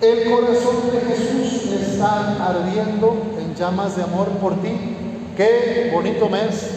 El 0.01 0.31
corazón 0.31 0.77
de 0.93 1.01
Jesús 1.01 1.73
está 1.73 2.47
ardiendo 2.47 3.17
en 3.41 3.55
llamas 3.55 3.97
de 3.97 4.03
amor 4.03 4.29
por 4.41 4.61
ti. 4.61 4.71
Qué 5.37 5.91
bonito 5.93 6.29
mes. 6.29 6.71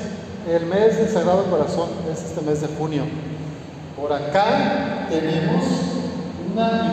El 0.49 0.65
mes 0.65 0.97
del 0.97 1.09
Sagrado 1.09 1.43
Corazón 1.45 1.89
es 2.11 2.23
este 2.23 2.41
mes 2.41 2.61
de 2.61 2.67
junio. 2.77 3.03
Por 3.99 4.13
acá 4.13 5.07
tenemos 5.09 5.65
una 6.53 6.88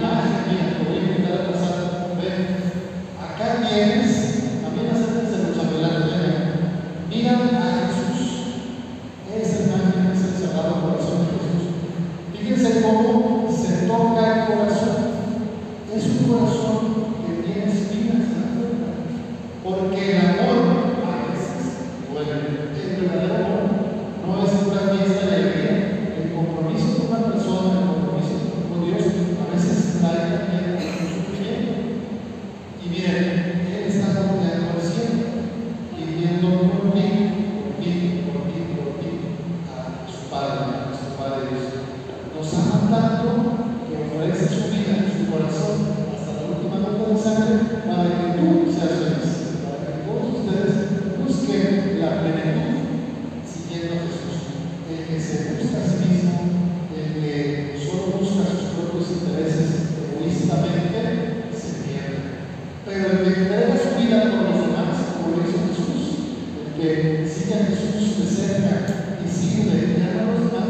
Jesús 68.46 68.62
de 68.62 68.70
cerca 68.70 68.94
y 69.24 69.28
sirve 69.28 70.65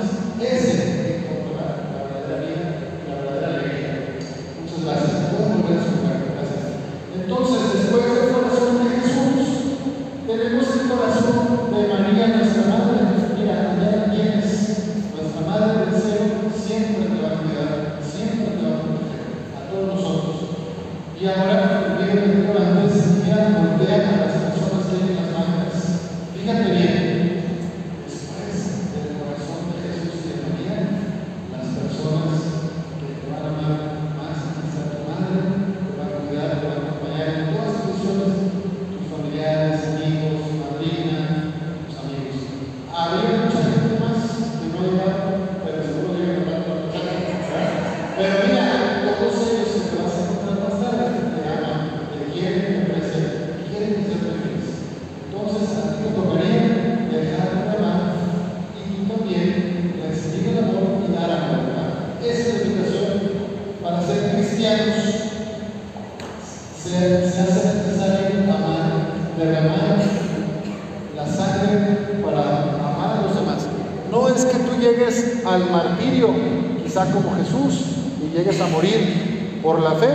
morir 78.76 79.60
por 79.62 79.80
la 79.80 79.92
fe. 79.92 80.08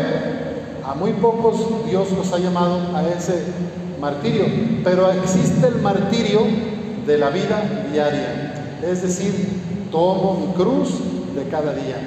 A 0.86 0.94
muy 0.94 1.14
pocos 1.14 1.56
Dios 1.90 2.12
los 2.12 2.32
ha 2.34 2.38
llamado 2.38 2.80
a 2.96 3.04
ese 3.08 3.44
martirio, 4.00 4.46
pero 4.84 5.12
existe 5.12 5.68
el 5.68 5.82
martirio 5.82 6.42
de 7.06 7.18
la 7.18 7.30
vida 7.30 7.88
diaria. 7.92 8.80
Es 8.84 9.02
decir, 9.02 9.88
tomo 9.92 10.46
mi 10.46 10.54
cruz 10.54 10.90
de 11.36 11.44
cada 11.50 11.74
día. 11.74 11.98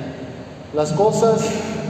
Las 0.75 0.93
cosas 0.93 1.41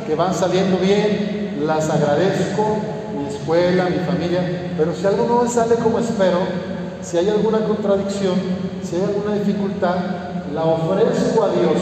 que 0.07 0.15
van 0.15 0.35
saliendo 0.35 0.77
bien, 0.79 1.63
las 1.67 1.89
agradezco, 1.89 2.77
mi 3.19 3.35
escuela, 3.35 3.89
mi 3.89 4.05
familia, 4.05 4.73
pero 4.77 4.95
si 4.95 5.07
algo 5.07 5.27
no 5.27 5.43
me 5.43 5.49
sale 5.49 5.77
como 5.77 5.99
espero, 5.99 6.39
si 7.03 7.17
hay 7.17 7.29
alguna 7.29 7.61
contradicción, 7.65 8.35
si 8.83 8.97
hay 8.97 9.03
alguna 9.03 9.35
dificultad, 9.35 9.97
la 10.55 10.65
ofrezco 10.65 11.45
a 11.45 11.49
Dios 11.49 11.81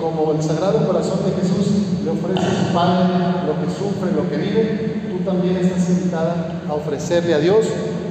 como 0.00 0.32
el 0.32 0.42
Sagrado 0.42 0.86
Corazón 0.86 1.20
de 1.24 1.32
Jesús 1.40 1.91
le 2.04 2.10
ofrece 2.10 2.42
su 2.42 2.72
Padre 2.72 3.14
lo 3.46 3.60
que 3.60 3.70
sufre, 3.72 4.12
lo 4.12 4.28
que 4.28 4.36
vive, 4.36 5.02
tú 5.10 5.24
también 5.24 5.56
estás 5.56 5.88
invitada 5.88 6.62
a 6.68 6.74
ofrecerle 6.74 7.34
a 7.34 7.38
Dios 7.38 7.66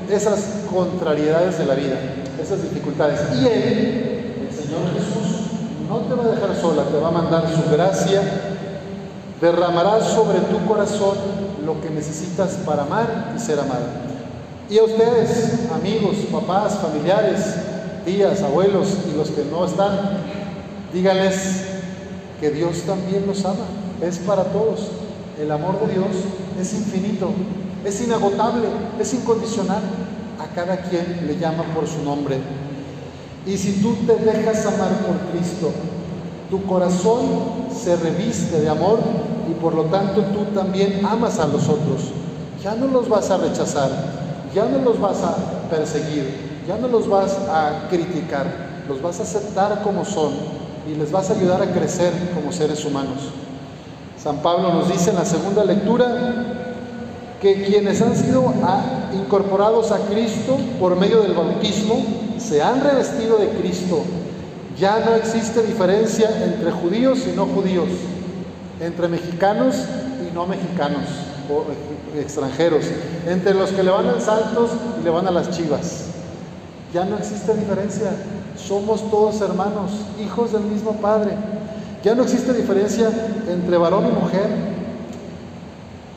esas 0.10 0.66
contrariedades 0.72 1.58
de 1.58 1.66
la 1.66 1.76
vida, 1.76 1.96
esas 2.42 2.62
dificultades. 2.64 3.20
Y 3.40 3.48
Él, 3.48 4.48
el 4.48 4.56
Señor 4.56 4.82
Jesús, 4.94 5.48
no 5.88 6.00
te 6.00 6.14
va 6.14 6.24
a 6.24 6.36
dejar 6.36 6.56
sola, 6.56 6.84
te 6.84 7.00
va 7.00 7.10
a 7.10 7.12
mandar 7.12 7.44
su 7.50 7.70
gracia, 7.72 8.22
derramará 9.40 10.02
sobre 10.04 10.40
tu 10.40 10.66
corazón 10.66 11.18
lo 11.66 11.80
que 11.82 11.90
necesitas 11.90 12.52
para 12.66 12.84
amar 12.84 13.34
y 13.36 13.40
ser 13.40 13.60
amada. 13.60 13.88
Y 14.70 14.78
a 14.78 14.84
ustedes, 14.84 15.70
amigos, 15.74 16.16
papás, 16.32 16.76
familiares, 16.76 17.42
tías, 18.06 18.42
abuelos 18.42 18.88
y 19.12 19.18
los 19.18 19.30
que 19.30 19.44
no 19.46 19.66
están, 19.66 20.18
díganles 20.94 21.66
que 22.40 22.50
Dios 22.52 22.82
también 22.82 23.26
los 23.28 23.44
ama, 23.46 23.66
es 24.02 24.18
para 24.20 24.46
todos. 24.46 24.90
El 25.40 25.52
amor 25.52 25.80
de 25.86 25.94
Dios 25.94 26.08
es 26.60 26.74
infinito, 26.74 27.32
es 27.86 28.02
inagotable, 28.02 28.68
es 29.00 29.14
incondicional. 29.14 29.82
A 30.40 30.56
cada 30.56 30.78
quien 30.78 31.28
le 31.28 31.38
llama 31.38 31.64
por 31.76 31.88
su 31.88 32.02
nombre. 32.04 32.38
Y 33.46 33.58
si 33.58 33.74
tú 33.74 33.94
te 34.08 34.16
dejas 34.16 34.66
amar 34.66 34.90
por 35.06 35.16
Cristo, 35.32 35.72
tu 36.50 36.64
corazón 36.66 37.20
se 37.72 37.96
reviste 37.96 38.60
de 38.60 38.70
amor 38.70 39.00
y 39.50 39.54
por 39.54 39.74
lo 39.76 39.84
tanto 39.86 40.22
tú 40.22 40.46
también 40.54 41.06
amas 41.06 41.40
a 41.40 41.48
los 41.48 41.70
otros. 41.70 42.12
ya 42.64 42.76
no 42.76 42.88
los 42.88 43.10
vas 43.10 43.32
a 43.32 43.38
rechazar, 43.38 43.90
ya 44.54 44.66
no 44.66 44.80
los 44.80 45.00
vas 45.00 45.24
a 45.24 45.36
perseguir, 45.70 46.62
ya 46.68 46.78
no 46.78 46.88
los 46.88 47.08
vas 47.08 47.34
a 47.50 47.88
criticar, 47.90 48.46
los 48.88 49.02
vas 49.02 49.20
a 49.20 49.24
aceptar 49.24 49.82
como 49.82 50.06
son 50.06 50.34
y 50.92 50.96
les 50.96 51.12
vas 51.12 51.30
a 51.30 51.34
ayudar 51.34 51.62
a 51.62 51.72
crecer 51.72 52.12
como 52.36 52.52
seres 52.52 52.84
humanos. 52.86 53.41
San 54.22 54.38
Pablo 54.44 54.72
nos 54.72 54.88
dice 54.88 55.10
en 55.10 55.16
la 55.16 55.26
segunda 55.26 55.66
lectura 55.66 56.06
que 57.42 57.64
quienes 57.64 58.04
han 58.04 58.16
sido 58.16 58.54
incorporados 59.16 59.92
a 59.92 59.98
Cristo 59.98 60.58
por 60.80 60.96
medio 60.96 61.22
del 61.22 61.34
bautismo 61.34 62.06
se 62.38 62.62
han 62.62 62.82
revestido 62.82 63.38
de 63.38 63.50
Cristo. 63.50 64.04
Ya 64.78 65.00
no 65.00 65.16
existe 65.16 65.64
diferencia 65.64 66.30
entre 66.44 66.72
judíos 66.72 67.22
y 67.28 67.36
no 67.36 67.48
judíos, 67.48 67.90
entre 68.80 69.08
mexicanos 69.08 69.76
y 70.30 70.32
no 70.36 70.46
mexicanos 70.46 71.06
o 71.50 71.66
extranjeros, 72.20 72.86
entre 73.26 73.56
los 73.56 73.72
que 73.72 73.82
le 73.82 73.90
van 73.90 74.08
al 74.08 74.22
Santos 74.22 74.70
y 75.00 75.04
le 75.04 75.10
van 75.10 75.28
a 75.28 75.32
las 75.32 75.50
Chivas. 75.50 76.06
Ya 76.94 77.06
no 77.06 77.18
existe 77.18 77.56
diferencia. 77.56 78.12
Somos 78.56 79.10
todos 79.10 79.42
hermanos, 79.42 79.92
hijos 80.24 80.52
del 80.52 80.62
mismo 80.62 80.94
Padre. 80.98 81.32
Ya 82.04 82.14
no 82.14 82.24
existe 82.24 82.54
diferencia 82.54 83.10
entre 83.52 83.78
varón 83.78 84.06
y 84.08 84.12
mujer. 84.12 84.48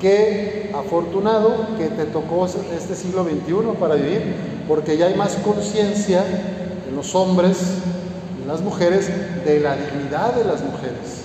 Qué 0.00 0.72
afortunado 0.74 1.68
que 1.78 1.88
te 1.88 2.04
tocó 2.04 2.46
este 2.46 2.94
siglo 2.94 3.24
XXI 3.24 3.78
para 3.78 3.94
vivir, 3.94 4.34
porque 4.68 4.96
ya 4.96 5.06
hay 5.06 5.14
más 5.14 5.36
conciencia 5.36 6.24
en 6.88 6.96
los 6.96 7.14
hombres 7.14 7.58
en 8.44 8.48
las 8.48 8.60
mujeres 8.60 9.08
de 9.46 9.60
la 9.60 9.74
dignidad 9.74 10.34
de 10.34 10.44
las 10.44 10.60
mujeres, 10.60 11.24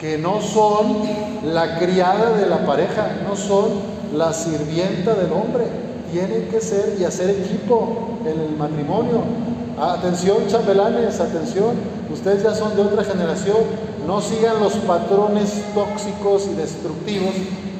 que 0.00 0.16
no 0.16 0.40
son 0.40 1.02
la 1.42 1.76
criada 1.76 2.38
de 2.38 2.46
la 2.46 2.64
pareja, 2.64 3.16
no 3.28 3.34
son 3.34 3.70
la 4.14 4.32
sirvienta 4.32 5.14
del 5.14 5.32
hombre, 5.32 5.64
tienen 6.12 6.42
que 6.48 6.60
ser 6.60 6.96
y 7.00 7.04
hacer 7.04 7.30
equipo 7.30 8.20
en 8.24 8.40
el 8.40 8.56
matrimonio. 8.56 9.22
Atención, 9.76 10.46
chambelanes, 10.46 11.18
atención, 11.18 11.74
ustedes 12.12 12.44
ya 12.44 12.54
son 12.54 12.76
de 12.76 12.82
otra 12.82 13.02
generación, 13.02 13.56
no 14.06 14.20
sigan 14.20 14.60
los 14.60 14.74
patrones 14.74 15.62
tóxicos 15.74 16.46
y 16.46 16.54
destructivos 16.54 17.34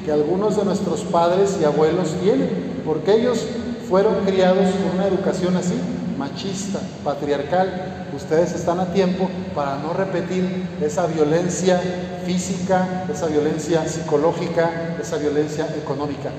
que 0.05 0.11
algunos 0.11 0.57
de 0.57 0.65
nuestros 0.65 1.01
padres 1.01 1.57
y 1.61 1.63
abuelos 1.63 2.13
tienen, 2.21 2.81
porque 2.85 3.15
ellos 3.15 3.45
fueron 3.89 4.25
criados 4.25 4.67
con 4.75 4.99
una 4.99 5.07
educación 5.07 5.55
así, 5.55 5.75
machista, 6.17 6.79
patriarcal. 7.03 8.07
Ustedes 8.15 8.53
están 8.53 8.79
a 8.79 8.87
tiempo 8.87 9.29
para 9.55 9.77
no 9.77 9.93
repetir 9.93 10.65
esa 10.81 11.07
violencia 11.07 11.81
física, 12.25 13.05
esa 13.11 13.27
violencia 13.27 13.87
psicológica, 13.87 14.97
esa 15.01 15.17
violencia 15.17 15.67
económica. 15.81 16.29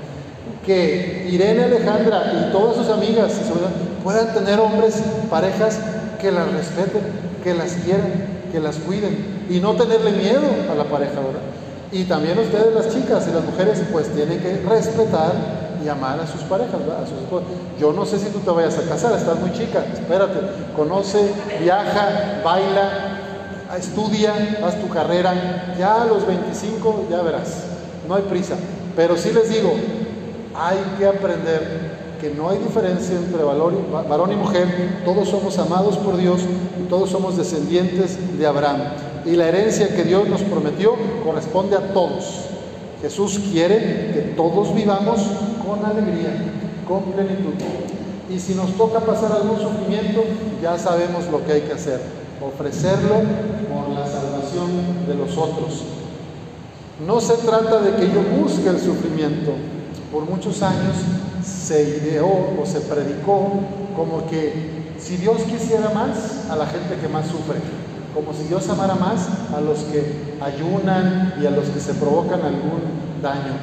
Que 0.67 1.29
Irene 1.31 1.65
Alejandra 1.65 2.33
y 2.35 2.53
todas 2.53 2.77
sus 2.77 2.89
amigas 2.89 3.33
puedan 4.05 4.35
tener 4.35 4.61
hombres, 4.61 4.97
parejas 5.31 5.79
que 6.21 6.31
las 6.31 6.53
respeten, 6.53 7.03
que 7.43 7.55
las 7.55 7.73
quieran, 7.73 8.13
que 8.53 8.61
las 8.61 8.77
cuiden 8.77 9.38
y 9.49 9.61
no 9.61 9.75
tenerle 9.75 10.13
miedo 10.13 10.47
a 10.71 10.75
la 10.75 10.85
pareja, 10.85 11.15
¿verdad? 11.15 11.41
Y 11.91 12.05
también 12.05 12.39
ustedes 12.39 12.75
las 12.75 12.95
chicas 12.95 13.27
y 13.29 13.35
las 13.35 13.45
mujeres 13.45 13.83
pues 13.91 14.09
tienen 14.15 14.41
que 14.41 14.61
respetar 14.69 15.33
y 15.83 15.89
amar 15.89 16.21
a 16.21 16.27
sus 16.27 16.43
parejas, 16.43 16.75
a 16.75 17.07
sus 17.07 17.19
esposos. 17.19 17.49
Yo 17.81 17.93
no 17.93 18.05
sé 18.05 18.19
si 18.19 18.27
tú 18.27 18.41
te 18.41 18.51
vayas 18.51 18.77
a 18.79 18.83
casar, 18.83 19.15
estás 19.17 19.39
muy 19.41 19.53
chica, 19.53 19.85
espérate, 19.93 20.39
conoce, 20.77 21.33
viaja, 21.63 22.43
baila, 22.45 22.91
estudia, 23.79 24.59
haz 24.65 24.79
tu 24.81 24.89
carrera, 24.89 25.75
ya 25.79 26.03
a 26.03 26.05
los 26.05 26.27
25 26.27 27.07
ya 27.11 27.23
verás, 27.23 27.63
no 28.07 28.17
hay 28.17 28.23
prisa. 28.23 28.57
Pero 28.95 29.17
sí 29.17 29.33
les 29.33 29.49
digo, 29.49 29.73
hay 30.55 30.79
que 30.99 31.07
aprender 31.07 31.97
que 32.21 32.35
no 32.35 32.51
hay 32.51 32.59
diferencia 32.59 33.17
entre 33.17 33.45
varón 33.45 34.33
y 34.33 34.37
mujer, 34.37 35.03
todos 35.05 35.29
somos 35.29 35.57
amados 35.59 35.97
por 35.97 36.17
Dios 36.17 36.41
y 36.79 36.89
todos 36.89 37.09
somos 37.11 37.37
descendientes 37.37 38.19
de 38.39 38.47
Abraham 38.47 39.08
y 39.31 39.37
la 39.37 39.49
herencia 39.49 39.95
que 39.95 40.05
Dios 40.05 40.29
nos 40.29 40.43
prometió 40.43 40.95
corresponde 41.25 41.77
a 41.77 41.93
todos. 41.93 42.47
Jesús 43.03 43.41
quiere 43.53 44.11
que 44.13 44.33
todos 44.37 44.75
vivamos 44.75 45.21
con 45.65 45.85
alegría, 45.85 46.35
con 46.87 47.03
plenitud. 47.13 47.55
Y 48.31 48.39
si 48.39 48.55
nos 48.55 48.73
toca 48.77 49.01
pasar 49.01 49.33
algún 49.33 49.61
sufrimiento, 49.61 50.25
ya 50.63 50.79
sabemos 50.79 51.27
lo 51.31 51.45
que 51.45 51.53
hay 51.53 51.61
que 51.63 51.73
hacer, 51.73 52.01
ofrecerlo 52.41 53.17
por 53.73 53.91
la 53.91 54.07
salvación 54.07 55.07
de 55.07 55.15
los 55.15 55.37
otros. 55.37 55.85
No 57.07 57.21
se 57.21 57.35
trata 57.35 57.81
de 57.81 57.95
que 57.97 58.13
yo 58.13 58.23
busque 58.41 58.69
el 58.69 58.81
sufrimiento. 58.81 59.53
Por 60.11 60.25
muchos 60.25 60.63
años 60.63 60.97
se 61.45 61.83
ideó 61.83 62.27
o 62.27 62.67
se 62.67 62.81
predicó 62.81 63.51
como 63.95 64.27
que 64.29 64.79
si 64.99 65.17
Dios 65.17 65.43
quisiera 65.43 65.91
más 65.91 66.51
a 66.51 66.57
la 66.57 66.67
gente 66.67 66.97
que 67.01 67.09
más 67.09 67.27
sufre, 67.27 67.59
como 68.19 68.35
si 68.37 68.49
Dios 68.49 68.69
amara 68.69 68.97
más 68.97 69.29
a 69.57 69.61
los 69.61 69.79
que 69.85 70.35
ayunan 70.41 71.35
y 71.41 71.47
a 71.47 71.51
los 71.51 71.67
que 71.67 71.79
se 71.79 71.95
provocan 71.95 72.41
algún 72.43 72.83
daño. 73.23 73.55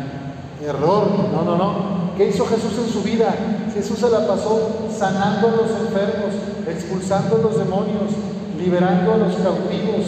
Error, 0.66 1.10
no, 1.34 1.44
no, 1.44 1.58
no. 1.58 2.16
¿Qué 2.16 2.30
hizo 2.30 2.46
Jesús 2.46 2.72
en 2.86 2.90
su 2.90 3.02
vida? 3.04 3.36
Jesús 3.74 4.00
se 4.00 4.10
la 4.10 4.26
pasó 4.26 4.88
sanando 4.98 5.50
a 5.50 5.52
los 5.52 5.70
enfermos, 5.72 6.32
expulsando 6.70 7.36
a 7.36 7.40
los 7.40 7.58
demonios, 7.58 8.12
liberando 8.58 9.16
a 9.16 9.18
los 9.18 9.36
cautivos, 9.36 10.06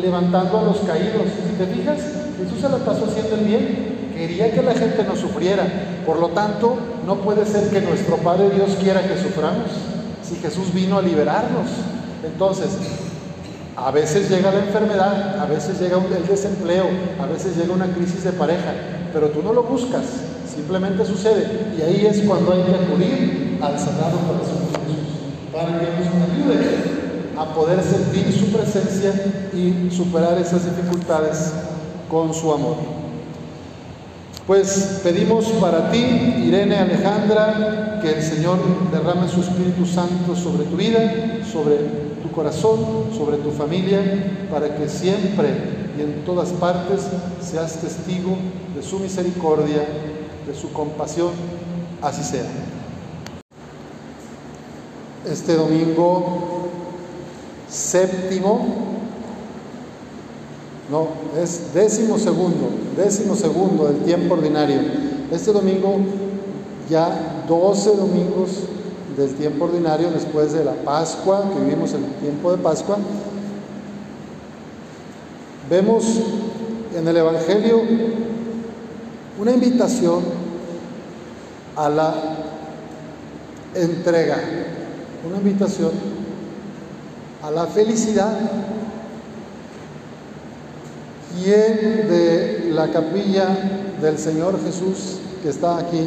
levantando 0.00 0.60
a 0.60 0.62
los 0.62 0.78
caídos. 0.78 1.26
Si 1.50 1.56
te 1.58 1.66
fijas, 1.66 1.98
Jesús 2.38 2.60
se 2.60 2.68
la 2.68 2.78
pasó 2.78 3.06
haciendo 3.06 3.34
el 3.34 3.44
bien. 3.44 4.12
Quería 4.14 4.52
que 4.52 4.62
la 4.62 4.74
gente 4.74 5.02
no 5.02 5.16
sufriera. 5.16 5.66
Por 6.06 6.20
lo 6.20 6.28
tanto, 6.28 6.76
no 7.04 7.16
puede 7.16 7.44
ser 7.46 7.68
que 7.70 7.80
nuestro 7.80 8.18
Padre 8.18 8.50
Dios 8.50 8.76
quiera 8.80 9.02
que 9.02 9.20
suframos 9.20 9.66
si 10.22 10.36
Jesús 10.36 10.72
vino 10.72 10.98
a 10.98 11.02
liberarnos. 11.02 11.66
Entonces, 12.24 12.68
a 13.76 13.90
veces 13.90 14.28
llega 14.28 14.52
la 14.52 14.60
enfermedad, 14.60 15.38
a 15.38 15.46
veces 15.46 15.80
llega 15.80 15.96
el 15.96 16.26
desempleo, 16.26 16.84
a 17.20 17.26
veces 17.26 17.56
llega 17.56 17.72
una 17.72 17.92
crisis 17.92 18.24
de 18.24 18.32
pareja, 18.32 18.74
pero 19.12 19.28
tú 19.30 19.42
no 19.42 19.52
lo 19.52 19.62
buscas, 19.62 20.04
simplemente 20.54 21.04
sucede. 21.04 21.74
Y 21.78 21.82
ahí 21.82 22.06
es 22.06 22.20
cuando 22.26 22.52
hay 22.52 22.62
que 22.62 22.74
acudir 22.74 23.58
al 23.62 23.78
Sagrado 23.78 24.18
Corazón 24.26 24.58
de 24.58 24.78
Jesús, 24.78 25.52
para 25.52 25.80
que 25.80 25.86
nos 25.86 26.30
ayude 26.30 26.92
a 27.38 27.54
poder 27.54 27.82
sentir 27.82 28.30
su 28.32 28.46
presencia 28.52 29.12
y 29.54 29.90
superar 29.90 30.36
esas 30.38 30.64
dificultades 30.64 31.52
con 32.10 32.34
su 32.34 32.52
amor. 32.52 32.76
Pues 34.46 35.00
pedimos 35.02 35.46
para 35.60 35.90
ti, 35.90 35.98
Irene 35.98 36.76
Alejandra, 36.76 38.00
que 38.02 38.12
el 38.12 38.22
Señor 38.22 38.58
derrame 38.92 39.28
su 39.28 39.40
Espíritu 39.40 39.86
Santo 39.86 40.36
sobre 40.36 40.64
tu 40.64 40.76
vida, 40.76 41.00
sobre 41.50 42.11
corazón, 42.32 43.10
sobre 43.16 43.36
tu 43.38 43.50
familia, 43.50 44.00
para 44.50 44.76
que 44.76 44.88
siempre 44.88 45.82
y 45.96 46.02
en 46.02 46.24
todas 46.24 46.50
partes 46.50 47.02
seas 47.40 47.80
testigo 47.80 48.36
de 48.74 48.82
su 48.82 48.98
misericordia, 48.98 49.84
de 50.46 50.54
su 50.54 50.72
compasión, 50.72 51.30
así 52.00 52.22
sea. 52.22 52.44
Este 55.30 55.54
domingo 55.54 56.68
séptimo, 57.68 58.66
no, 60.90 61.08
es 61.40 61.72
décimo 61.72 62.18
segundo, 62.18 62.70
décimo 62.96 63.36
segundo 63.36 63.84
del 63.84 63.98
tiempo 63.98 64.34
ordinario. 64.34 64.80
Este 65.30 65.52
domingo 65.52 65.96
ya 66.90 67.44
12 67.48 67.96
domingos 67.96 68.50
del 69.16 69.34
tiempo 69.34 69.64
ordinario 69.64 70.10
después 70.10 70.52
de 70.52 70.64
la 70.64 70.72
Pascua, 70.72 71.50
que 71.52 71.60
vivimos 71.60 71.92
el 71.92 72.04
tiempo 72.20 72.50
de 72.52 72.58
Pascua, 72.58 72.98
vemos 75.68 76.04
en 76.96 77.08
el 77.08 77.16
Evangelio 77.16 77.80
una 79.38 79.52
invitación 79.52 80.22
a 81.76 81.88
la 81.88 82.14
entrega, 83.74 84.38
una 85.26 85.38
invitación 85.38 85.90
a 87.42 87.50
la 87.50 87.66
felicidad. 87.66 88.38
¿Quién 91.42 92.08
de 92.08 92.70
la 92.72 92.88
capilla 92.88 93.48
del 94.00 94.18
Señor 94.18 94.62
Jesús 94.62 95.18
que 95.42 95.48
está 95.48 95.78
aquí, 95.78 96.06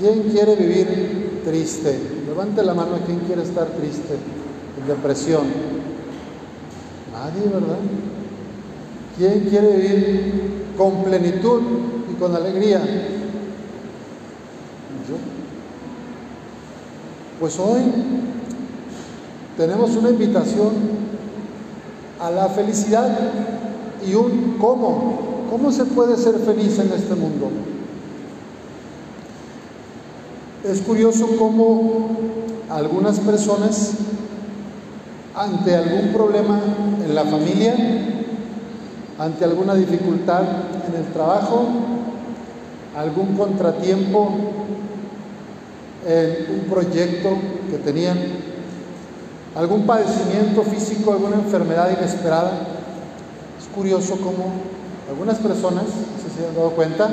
quién 0.00 0.24
quiere 0.24 0.56
vivir 0.56 1.27
triste? 1.48 1.98
Levante 2.26 2.62
la 2.62 2.74
mano 2.74 2.96
a 2.96 2.98
quien 2.98 3.20
quiere 3.20 3.42
estar 3.42 3.66
triste, 3.68 4.16
en 4.78 4.86
depresión. 4.86 5.44
Nadie, 7.12 7.48
¿verdad? 7.48 7.78
¿Quién 9.16 9.48
quiere 9.48 9.76
vivir 9.76 10.64
con 10.76 11.04
plenitud 11.04 11.62
y 12.10 12.14
con 12.20 12.36
alegría? 12.36 12.80
Yo. 15.08 15.16
Pues 17.40 17.58
hoy 17.58 17.80
tenemos 19.56 19.96
una 19.96 20.10
invitación 20.10 20.72
a 22.20 22.30
la 22.30 22.48
felicidad 22.48 23.08
y 24.06 24.14
un 24.14 24.56
cómo. 24.60 25.46
¿Cómo 25.50 25.72
se 25.72 25.86
puede 25.86 26.16
ser 26.18 26.38
feliz 26.40 26.78
en 26.78 26.92
este 26.92 27.14
mundo? 27.14 27.48
Es 30.64 30.80
curioso 30.80 31.28
cómo 31.38 32.08
algunas 32.68 33.20
personas, 33.20 33.92
ante 35.32 35.76
algún 35.76 36.12
problema 36.12 36.60
en 37.04 37.14
la 37.14 37.24
familia, 37.24 37.76
ante 39.20 39.44
alguna 39.44 39.76
dificultad 39.76 40.42
en 40.88 40.96
el 40.96 41.12
trabajo, 41.12 41.64
algún 42.96 43.36
contratiempo 43.36 44.32
en 46.04 46.60
un 46.60 46.68
proyecto 46.68 47.36
que 47.70 47.78
tenían, 47.78 48.18
algún 49.54 49.86
padecimiento 49.86 50.64
físico, 50.64 51.12
alguna 51.12 51.36
enfermedad 51.36 51.96
inesperada. 51.96 52.66
Es 53.60 53.68
curioso 53.72 54.16
cómo 54.16 54.52
algunas 55.08 55.38
personas, 55.38 55.84
no 55.84 56.22
sé 56.22 56.34
si 56.34 56.40
se 56.40 56.48
han 56.48 56.56
dado 56.56 56.70
cuenta, 56.70 57.08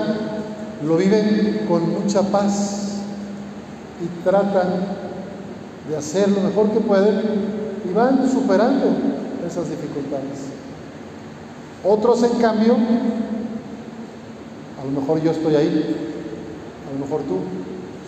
lo 0.84 0.98
viven 0.98 1.66
con 1.70 1.94
mucha 1.94 2.24
paz 2.24 2.75
y 4.02 4.24
tratan 4.24 4.68
de 5.90 5.98
hacer 5.98 6.30
lo 6.30 6.42
mejor 6.42 6.70
que 6.72 6.80
pueden 6.80 7.22
y 7.88 7.94
van 7.94 8.30
superando 8.30 8.86
esas 9.46 9.70
dificultades. 9.70 10.50
Otros, 11.84 12.24
en 12.24 12.40
cambio, 12.40 12.76
a 14.82 14.86
lo 14.86 15.00
mejor 15.00 15.22
yo 15.22 15.32
estoy 15.32 15.56
ahí, 15.56 15.96
a 16.90 16.94
lo 16.94 17.06
mejor 17.06 17.22
tú, 17.22 17.38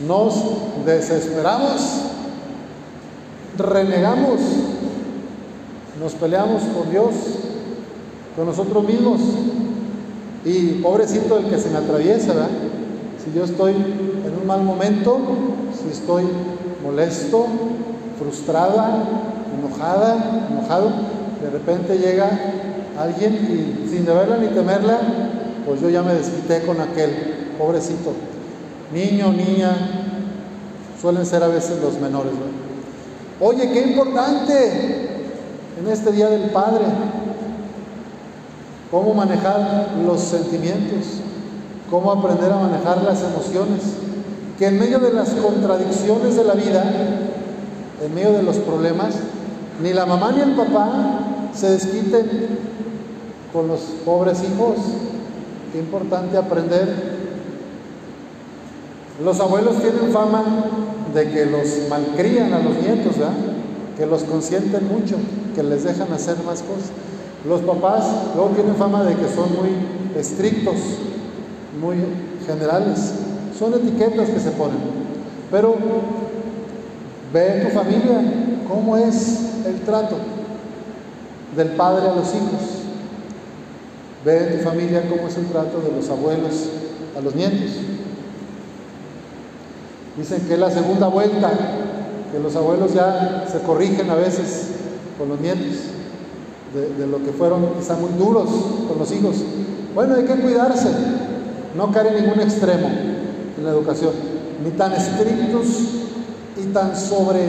nos 0.07 0.85
desesperamos, 0.85 1.81
renegamos, 3.57 4.39
nos 5.99 6.13
peleamos 6.13 6.63
con 6.63 6.89
Dios, 6.89 7.13
con 8.35 8.45
nosotros 8.45 8.83
mismos. 8.83 9.19
Y 10.45 10.81
pobrecito 10.81 11.37
el 11.39 11.45
que 11.45 11.57
se 11.57 11.69
me 11.69 11.77
atraviesa. 11.77 12.33
Si 13.23 13.37
yo 13.37 13.43
estoy 13.43 13.73
en 13.73 14.39
un 14.39 14.47
mal 14.47 14.63
momento, 14.63 15.19
estoy 15.99 16.23
molesto, 16.83 17.47
frustrada, 18.17 19.03
enojada, 19.57 20.47
enojado, 20.49 20.91
de 21.41 21.49
repente 21.49 21.97
llega 21.97 22.29
alguien 22.97 23.33
y 23.85 23.89
sin 23.89 24.05
deberla 24.05 24.37
ni 24.37 24.47
temerla, 24.47 24.99
pues 25.65 25.81
yo 25.81 25.89
ya 25.89 26.01
me 26.01 26.13
desquité 26.13 26.65
con 26.65 26.79
aquel, 26.79 27.11
pobrecito. 27.57 28.13
Niño, 28.93 29.33
niña, 29.33 29.71
suelen 30.99 31.25
ser 31.25 31.43
a 31.43 31.47
veces 31.47 31.81
los 31.81 31.99
menores. 31.99 32.33
Oye, 33.39 33.71
qué 33.71 33.81
importante 33.81 35.09
en 35.79 35.87
este 35.87 36.11
Día 36.11 36.29
del 36.29 36.49
Padre, 36.51 36.85
cómo 38.89 39.13
manejar 39.13 39.89
los 40.05 40.21
sentimientos, 40.21 41.21
cómo 41.89 42.11
aprender 42.11 42.51
a 42.51 42.57
manejar 42.57 43.03
las 43.03 43.21
emociones, 43.21 44.06
que 44.57 44.67
en 44.67 44.79
medio 44.79 44.99
de 44.99 45.13
las 45.13 45.29
contradicciones 45.29 46.35
de 46.35 46.43
la 46.43 46.53
vida, 46.53 46.83
en 48.03 48.15
medio 48.15 48.33
de 48.33 48.43
los 48.43 48.57
problemas, 48.57 49.15
ni 49.81 49.93
la 49.93 50.05
mamá 50.05 50.31
ni 50.31 50.41
el 50.41 50.55
papá 50.55 51.19
se 51.53 51.69
desquiten 51.71 52.27
con 53.53 53.67
los 53.67 53.81
pobres 54.05 54.39
hijos. 54.43 54.77
Qué 55.71 55.79
importante 55.79 56.37
aprender. 56.37 57.17
Los 59.23 59.39
abuelos 59.39 59.77
tienen 59.77 60.11
fama 60.11 60.43
de 61.13 61.29
que 61.29 61.45
los 61.45 61.89
malcrían 61.89 62.53
a 62.53 62.59
los 62.59 62.75
nietos, 62.77 63.15
que 63.97 64.05
los 64.05 64.23
consienten 64.23 64.87
mucho, 64.87 65.15
que 65.55 65.63
les 65.63 65.83
dejan 65.83 66.11
hacer 66.13 66.37
más 66.45 66.61
cosas. 66.61 66.91
Los 67.47 67.61
papás 67.61 68.05
luego 68.35 68.51
tienen 68.51 68.75
fama 68.75 69.03
de 69.03 69.15
que 69.15 69.27
son 69.27 69.55
muy 69.55 69.69
estrictos, 70.19 70.75
muy 71.79 71.97
generales. 72.45 73.13
Son 73.57 73.73
etiquetas 73.73 74.29
que 74.29 74.39
se 74.39 74.51
ponen. 74.51 74.77
Pero 75.49 75.75
ve 77.33 77.57
en 77.57 77.67
tu 77.67 77.73
familia 77.73 78.21
cómo 78.67 78.97
es 78.97 79.65
el 79.65 79.81
trato 79.81 80.17
del 81.55 81.69
padre 81.69 82.09
a 82.09 82.15
los 82.15 82.27
hijos. 82.29 82.61
Ve 84.23 84.37
en 84.37 84.57
tu 84.57 84.63
familia 84.63 85.03
cómo 85.09 85.27
es 85.27 85.37
el 85.37 85.45
trato 85.47 85.79
de 85.79 85.91
los 85.95 86.09
abuelos 86.09 86.69
a 87.17 87.21
los 87.21 87.33
nietos. 87.33 87.71
Dicen 90.17 90.41
que 90.47 90.53
es 90.53 90.59
la 90.59 90.71
segunda 90.71 91.07
vuelta, 91.07 91.51
que 92.31 92.39
los 92.39 92.55
abuelos 92.55 92.93
ya 92.93 93.45
se 93.51 93.59
corrigen 93.59 94.09
a 94.09 94.15
veces 94.15 94.69
con 95.17 95.29
los 95.29 95.39
nietos, 95.39 95.77
de, 96.73 97.07
lo 97.07 97.23
que 97.23 97.31
fueron 97.31 97.73
quizá 97.79 97.95
muy 97.95 98.11
duros 98.19 98.49
con 98.87 98.99
los 98.99 99.11
hijos. 99.11 99.37
Bueno, 99.95 100.15
hay 100.15 100.25
que 100.25 100.35
cuidarse, 100.35 100.89
no 101.75 101.91
caer 101.91 102.07
en 102.07 102.23
ningún 102.23 102.41
extremo 102.41 103.16
la 103.67 103.73
educación, 103.73 104.11
ni 104.63 104.71
tan 104.71 104.93
estrictos 104.93 105.67
y 106.57 106.67
tan 106.73 106.95
sobre, 106.95 107.41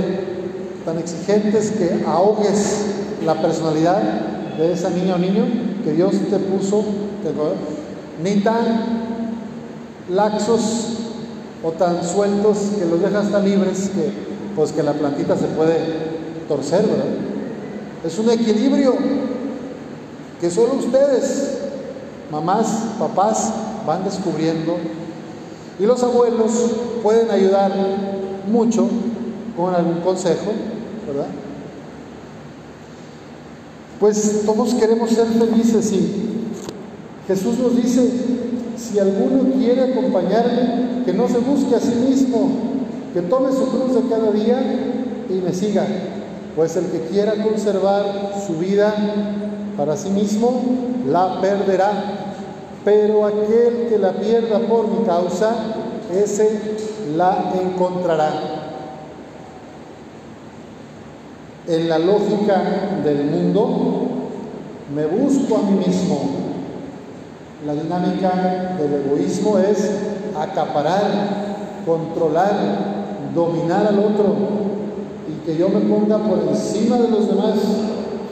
tan 0.84 0.98
exigentes 0.98 1.70
que 1.70 2.04
ahogues 2.06 2.86
la 3.24 3.40
personalidad 3.40 4.02
de 4.58 4.72
esa 4.72 4.90
niña 4.90 5.14
o 5.14 5.18
niño 5.18 5.44
que 5.84 5.92
Dios 5.92 6.12
te 6.28 6.38
puso, 6.38 6.84
ni 8.22 8.40
tan 8.40 9.08
laxos 10.10 10.96
o 11.62 11.70
tan 11.72 12.02
sueltos 12.02 12.58
que 12.78 12.86
los 12.86 13.00
dejas 13.00 13.30
tan 13.30 13.44
libres 13.44 13.90
que 13.94 14.28
pues 14.56 14.72
que 14.72 14.82
la 14.82 14.92
plantita 14.92 15.36
se 15.36 15.46
puede 15.46 15.76
torcer, 16.48 16.84
¿verdad? 16.84 17.04
Es 18.04 18.18
un 18.18 18.28
equilibrio 18.30 18.94
que 20.40 20.50
solo 20.50 20.74
ustedes, 20.74 21.58
mamás, 22.32 22.66
papás, 22.98 23.52
van 23.86 24.02
descubriendo 24.02 24.76
y 25.78 25.84
los 25.84 26.02
abuelos 26.02 26.50
pueden 27.02 27.30
ayudar 27.30 27.72
mucho 28.50 28.88
con 29.56 29.74
algún 29.74 30.00
consejo, 30.00 30.52
¿verdad? 31.06 31.28
Pues 34.00 34.42
todos 34.46 34.74
queremos 34.74 35.10
ser 35.10 35.26
felices 35.26 35.92
y 35.92 36.28
Jesús 37.26 37.58
nos 37.58 37.76
dice, 37.76 38.10
si 38.76 38.98
alguno 38.98 39.52
quiere 39.54 39.92
acompañarme, 39.92 41.04
que 41.04 41.12
no 41.12 41.28
se 41.28 41.38
busque 41.38 41.74
a 41.74 41.80
sí 41.80 41.94
mismo, 42.08 42.50
que 43.12 43.22
tome 43.22 43.50
su 43.50 43.66
cruz 43.66 43.94
de 43.94 44.08
cada 44.08 44.30
día 44.30 44.60
y 45.28 45.34
me 45.34 45.52
siga. 45.52 45.86
Pues 46.54 46.76
el 46.76 46.86
que 46.86 47.00
quiera 47.10 47.42
conservar 47.42 48.32
su 48.46 48.54
vida 48.54 48.94
para 49.76 49.96
sí 49.96 50.10
mismo, 50.10 50.62
la 51.08 51.40
perderá. 51.40 52.27
Pero 52.88 53.26
aquel 53.26 53.88
que 53.90 53.98
la 53.98 54.12
pierda 54.12 54.60
por 54.60 54.88
mi 54.88 55.04
causa, 55.04 55.54
ese 56.10 56.58
la 57.14 57.52
encontrará. 57.62 58.30
En 61.66 61.86
la 61.86 61.98
lógica 61.98 62.62
del 63.04 63.26
mundo, 63.26 63.98
me 64.94 65.04
busco 65.04 65.56
a 65.56 65.62
mí 65.64 65.86
mismo. 65.86 66.18
La 67.66 67.74
dinámica 67.74 68.78
del 68.80 69.04
egoísmo 69.04 69.58
es 69.58 69.90
acaparar, 70.34 71.84
controlar, 71.84 72.54
dominar 73.34 73.86
al 73.86 73.98
otro 73.98 74.34
y 75.28 75.44
que 75.44 75.58
yo 75.58 75.68
me 75.68 75.80
ponga 75.80 76.16
por 76.16 76.38
encima 76.38 76.96
de 76.96 77.10
los 77.10 77.28
demás. 77.28 77.54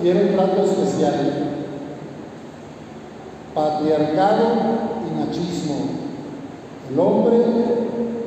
Quiero 0.01 0.21
un 0.21 0.35
trato 0.35 0.65
especial. 0.65 1.56
Patriarcado 3.57 4.45
y 5.01 5.19
machismo. 5.19 5.77
El 6.93 7.01
hombre 7.01 7.39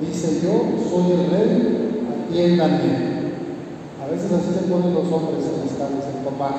dice 0.01 0.41
yo 0.41 0.89
soy 0.89 1.11
el 1.11 1.29
rey, 1.29 2.03
atiéndanme. 2.25 3.19
A 4.01 4.09
veces 4.09 4.31
así 4.31 4.57
se 4.57 4.65
ponen 4.71 4.95
los 4.95 5.05
hombres 5.05 5.45
en 5.45 5.67
las 5.67 5.77
casas, 5.77 6.09
el 6.17 6.25
papá, 6.25 6.49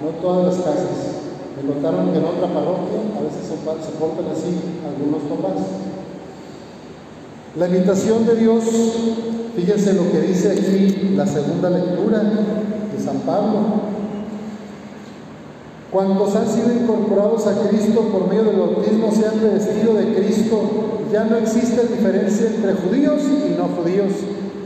no 0.00 0.10
todas 0.22 0.54
las 0.54 0.64
casas. 0.64 1.18
Me 1.56 1.72
contaron 1.72 2.12
que 2.12 2.18
en 2.18 2.24
otra 2.24 2.46
parroquia 2.46 3.02
a 3.18 3.22
veces 3.22 3.42
se, 3.42 3.56
se 3.58 3.98
portan 3.98 4.30
así 4.30 4.54
algunos 4.86 5.22
papás. 5.22 5.66
La 7.58 7.66
invitación 7.66 8.24
de 8.24 8.36
Dios, 8.36 8.62
fíjense 9.56 9.94
lo 9.94 10.12
que 10.12 10.20
dice 10.20 10.52
aquí 10.52 11.12
la 11.16 11.26
segunda 11.26 11.70
lectura 11.70 12.22
de 12.22 13.04
San 13.04 13.18
Pablo. 13.26 13.91
Cuantos 15.92 16.34
han 16.34 16.48
sido 16.48 16.72
incorporados 16.72 17.46
a 17.46 17.68
Cristo 17.68 18.00
por 18.10 18.26
medio 18.26 18.44
del 18.44 18.56
bautismo 18.56 19.12
se 19.12 19.26
han 19.26 19.40
revestido 19.40 19.94
de 19.94 20.14
Cristo. 20.14 20.62
Ya 21.12 21.24
no 21.24 21.36
existe 21.36 21.86
diferencia 21.86 22.46
entre 22.46 22.72
judíos 22.72 23.20
y 23.22 23.54
no 23.58 23.68
judíos, 23.76 24.12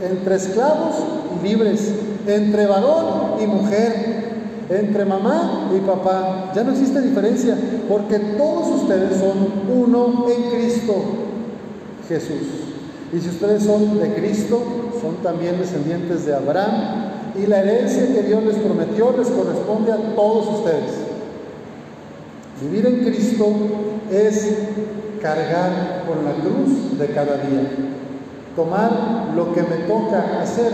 entre 0.01 0.35
esclavos 0.35 0.95
y 1.43 1.47
libres 1.47 1.91
entre 2.27 2.67
varón 2.67 3.41
y 3.41 3.47
mujer, 3.47 4.27
entre 4.69 5.05
mamá 5.05 5.71
y 5.75 5.79
papá. 5.79 6.51
Ya 6.53 6.63
no 6.63 6.71
existe 6.71 7.01
diferencia, 7.01 7.57
porque 7.89 8.19
todos 8.19 8.81
ustedes 8.81 9.19
son 9.19 9.47
uno 9.73 10.25
en 10.29 10.49
Cristo 10.51 10.93
Jesús. 12.07 12.65
Y 13.13 13.19
si 13.19 13.29
ustedes 13.29 13.63
son 13.63 13.97
de 13.99 14.13
Cristo, 14.13 14.61
son 15.01 15.15
también 15.23 15.57
descendientes 15.57 16.25
de 16.25 16.35
Abraham, 16.35 17.13
y 17.41 17.45
la 17.45 17.61
herencia 17.61 18.13
que 18.13 18.23
Dios 18.23 18.43
les 18.43 18.55
prometió 18.55 19.15
les 19.17 19.29
corresponde 19.29 19.93
a 19.93 20.15
todos 20.15 20.59
ustedes. 20.59 21.06
Vivir 22.61 22.87
en 22.87 23.05
Cristo 23.05 23.45
es 24.11 24.57
cargar 25.21 26.03
con 26.07 26.25
la 26.25 26.31
cruz 26.33 26.97
de 26.97 27.07
cada 27.07 27.37
día. 27.37 27.69
tomar 28.55 29.33
lo 29.35 29.53
que 29.53 29.61
me 29.61 29.75
toca 29.87 30.41
hacer 30.41 30.71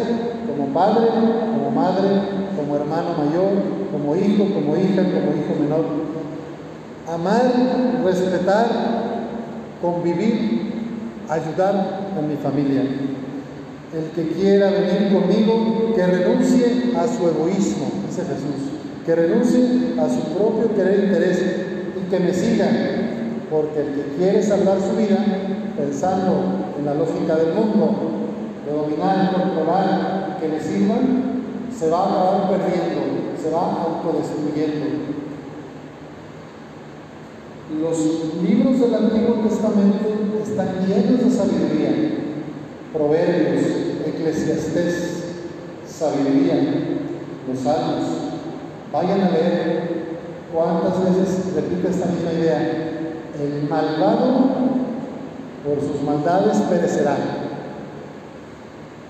como 0.47 0.73
padre, 0.73 1.05
como 1.09 1.69
madre, 1.69 2.07
como 2.55 2.77
hermano 2.77 3.09
mayor, 3.17 3.51
como 3.91 4.15
hijo, 4.15 4.45
como 4.53 4.77
hija, 4.77 5.03
como 5.03 5.35
hijo 5.35 5.59
menor. 5.59 5.85
Amar, 7.13 7.51
respetar, 8.05 8.67
convivir, 9.81 10.71
ayudar 11.27 11.75
a 12.17 12.21
mi 12.21 12.37
familia. 12.37 12.83
El 13.93 14.11
que 14.15 14.33
quiera 14.33 14.71
venir 14.71 15.11
conmigo, 15.11 15.93
que 15.93 16.07
renuncie 16.07 16.93
a 16.97 17.05
su 17.05 17.27
egoísmo, 17.27 17.87
dice 18.07 18.21
Jesús, 18.21 18.71
que 19.05 19.13
renuncie 19.13 19.99
a 19.99 20.07
su 20.07 20.21
propio 20.37 20.73
querer 20.73 21.01
e 21.01 21.03
interés 21.03 21.72
que 22.13 22.19
me 22.19 22.31
siga, 22.31 22.69
porque 23.49 23.79
el 23.79 23.87
que 23.95 24.15
quiere 24.17 24.43
salvar 24.43 24.77
su 24.79 24.95
vida, 24.95 25.17
pensando 25.75 26.69
en 26.77 26.85
la 26.85 26.93
lógica 26.93 27.35
del 27.37 27.55
mundo, 27.55 27.89
de 28.63 28.71
dominar 28.71 29.33
controlar, 29.33 30.37
que 30.39 30.47
le 30.47 30.61
sirvan, 30.61 31.41
se 31.75 31.89
va 31.89 32.01
a 32.01 32.09
acabar 32.11 32.49
perdiendo, 32.51 33.01
se 33.41 33.49
va 33.49 33.81
autodestruyendo. 33.81 34.85
Los 37.81 38.43
libros 38.43 38.79
del 38.79 38.93
Antiguo 38.93 39.49
Testamento 39.49 40.09
están 40.43 40.85
llenos 40.85 41.25
de 41.25 41.31
sabiduría, 41.31 41.89
proverbios, 42.93 43.65
eclesiastés, 44.05 45.23
sabiduría, 45.87 46.57
los 47.49 47.59
salmos. 47.59 48.03
Vayan 48.91 49.21
a 49.21 49.31
leer 49.31 49.92
cuántas 50.53 51.03
veces 51.03 51.53
repite 51.55 51.89
esta 51.89 52.05
misma 52.05 52.31
idea. 52.31 52.59
El 53.41 53.67
malvado 53.67 54.73
por 55.65 55.79
sus 55.81 56.01
maldades 56.03 56.57
perecerá. 56.69 57.15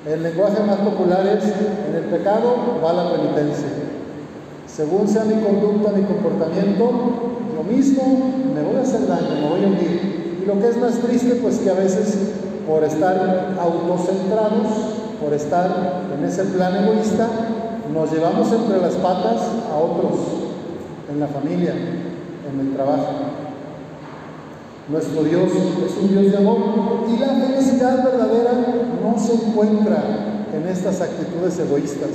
El 0.10 0.24
lenguaje 0.24 0.64
más 0.64 0.78
popular 0.78 1.26
es, 1.28 1.44
en 1.46 1.96
el 1.96 2.04
pecado 2.06 2.80
va 2.84 2.94
la 2.94 3.12
penitencia. 3.12 3.68
Según 4.68 5.08
sea 5.08 5.24
mi 5.24 5.36
conducta, 5.36 5.92
mi 5.92 6.04
comportamiento, 6.04 6.92
lo 7.56 7.64
mismo 7.64 8.04
me 8.54 8.64
voy 8.64 8.78
a 8.78 8.82
hacer 8.82 9.08
daño, 9.08 9.36
me 9.42 9.50
voy 9.50 9.64
a 9.64 9.68
hundir. 9.68 10.40
Y 10.42 10.46
lo 10.46 10.60
que 10.60 10.70
es 10.70 10.78
más 10.78 10.94
triste, 11.00 11.36
pues 11.36 11.60
que 11.60 11.70
a 11.70 11.76
veces 11.76 12.18
por 12.68 12.84
estar 12.84 13.56
autocentrados, 13.60 14.68
por 15.22 15.34
estar 15.34 16.02
en 16.18 16.26
ese 16.26 16.44
plan 16.46 16.84
egoísta, 16.84 17.28
nos 17.94 18.12
llevamos 18.12 18.52
entre 18.52 18.82
las 18.82 18.94
patas 18.96 19.42
a 19.72 19.78
otros, 19.78 20.43
en 21.14 21.20
la 21.20 21.28
familia, 21.28 21.74
en 21.74 22.60
el 22.60 22.74
trabajo. 22.74 23.14
Nuestro 24.90 25.24
Dios 25.24 25.50
es 25.86 25.98
un 25.98 26.10
Dios 26.10 26.32
de 26.32 26.38
amor 26.38 26.58
y 27.08 27.18
la 27.18 27.28
felicidad 27.28 28.04
verdadera 28.04 28.52
no 29.02 29.18
se 29.18 29.34
encuentra 29.34 30.04
en 30.54 30.68
estas 30.68 31.02
actitudes 31.02 31.58
egoístas. 31.60 32.10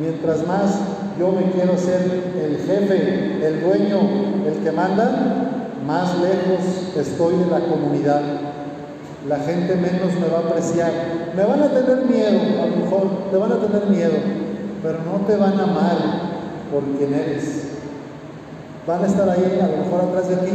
Mientras 0.00 0.46
más 0.46 0.78
yo 1.18 1.32
me 1.32 1.50
quiero 1.50 1.76
ser 1.76 2.00
el 2.40 2.56
jefe, 2.56 3.46
el 3.46 3.60
dueño, 3.62 3.98
el 4.46 4.64
que 4.64 4.72
manda, 4.72 5.50
más 5.86 6.18
lejos 6.20 6.96
estoy 6.96 7.36
de 7.36 7.46
la 7.50 7.60
comunidad. 7.60 8.22
La 9.28 9.38
gente 9.40 9.74
menos 9.74 10.14
me 10.18 10.28
va 10.28 10.38
a 10.38 10.50
apreciar. 10.50 10.92
Me 11.36 11.44
van 11.44 11.62
a 11.62 11.68
tener 11.68 12.06
miedo, 12.06 12.62
a 12.62 12.66
lo 12.66 12.76
mejor, 12.76 13.30
te 13.30 13.36
van 13.36 13.52
a 13.52 13.56
tener 13.56 13.86
miedo, 13.90 14.14
pero 14.82 14.98
no 15.04 15.26
te 15.26 15.36
van 15.36 15.58
a 15.58 15.64
amar 15.64 15.98
por 16.72 16.82
quien 16.96 17.12
eres. 17.12 17.59
Van 18.86 19.04
a 19.04 19.06
estar 19.06 19.28
ahí, 19.28 19.60
a 19.62 19.68
lo 19.68 19.84
mejor 19.84 20.08
atrás 20.08 20.28
de 20.28 20.36
ti, 20.36 20.52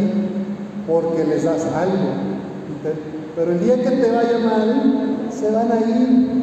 porque 0.88 1.24
les 1.26 1.44
das 1.44 1.66
algo. 1.66 2.36
Pero 3.36 3.52
el 3.52 3.60
día 3.60 3.76
que 3.76 3.92
te 3.92 4.12
vaya 4.12 4.40
mal, 4.40 5.18
se 5.32 5.52
van 5.52 5.72
a 5.72 5.76
ir. 5.76 6.36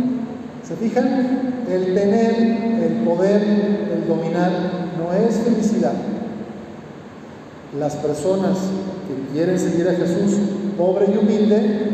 ¿Se 0.67 0.77
fijan? 0.77 1.65
El 1.69 1.95
tener, 1.95 2.35
el 2.83 3.05
poder, 3.05 3.43
el 3.43 4.07
dominar, 4.07 4.51
no 4.99 5.13
es 5.13 5.37
felicidad. 5.37 5.95
Las 7.79 7.97
personas 7.97 8.59
que 9.09 9.33
quieren 9.35 9.59
seguir 9.59 9.89
a 9.89 9.95
Jesús, 9.95 10.39
pobre 10.77 11.07
y 11.13 11.17
humilde, 11.17 11.93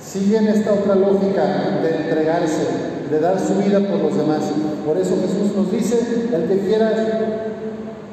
siguen 0.00 0.46
esta 0.48 0.74
otra 0.74 0.94
lógica 0.94 1.44
de 1.82 1.96
entregarse, 1.96 2.66
de 3.10 3.20
dar 3.20 3.38
su 3.40 3.54
vida 3.54 3.80
por 3.80 4.00
los 4.00 4.16
demás. 4.16 4.42
Por 4.86 4.98
eso 4.98 5.16
Jesús 5.20 5.56
nos 5.56 5.72
dice, 5.72 6.28
el 6.32 6.44
que 6.46 6.66
quiera 6.66 6.92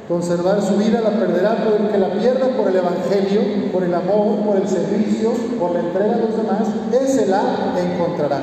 conservar 0.08 0.60
su 0.62 0.76
vida 0.76 1.00
la 1.00 1.10
perderá, 1.10 1.56
pero 1.64 1.76
el 1.76 1.90
que 1.90 1.98
la 1.98 2.12
pierda 2.12 2.48
por 2.56 2.68
el 2.68 2.76
Evangelio, 2.76 3.72
por 3.72 3.82
el 3.84 3.94
amor, 3.94 4.44
por 4.44 4.56
el 4.56 4.68
servicio, 4.68 5.32
por 5.58 5.72
la 5.72 5.80
entrega 5.80 6.14
a 6.14 6.18
los 6.18 6.36
demás, 6.36 6.68
ese 6.92 7.26
la 7.26 7.42
encontrará. 7.78 8.40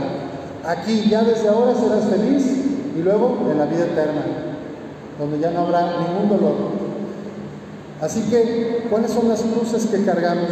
Aquí 0.65 1.09
ya 1.09 1.23
desde 1.23 1.47
ahora 1.49 1.73
serás 1.75 2.05
feliz 2.05 2.45
y 2.97 3.01
luego 3.01 3.37
en 3.49 3.57
la 3.57 3.65
vida 3.65 3.85
eterna, 3.85 4.21
donde 5.19 5.39
ya 5.39 5.51
no 5.51 5.61
habrá 5.61 5.99
ningún 5.99 6.29
dolor. 6.29 6.55
Así 8.01 8.21
que, 8.29 8.85
¿cuáles 8.89 9.11
son 9.11 9.27
las 9.27 9.41
cruces 9.41 9.85
que 9.87 10.03
cargamos? 10.05 10.51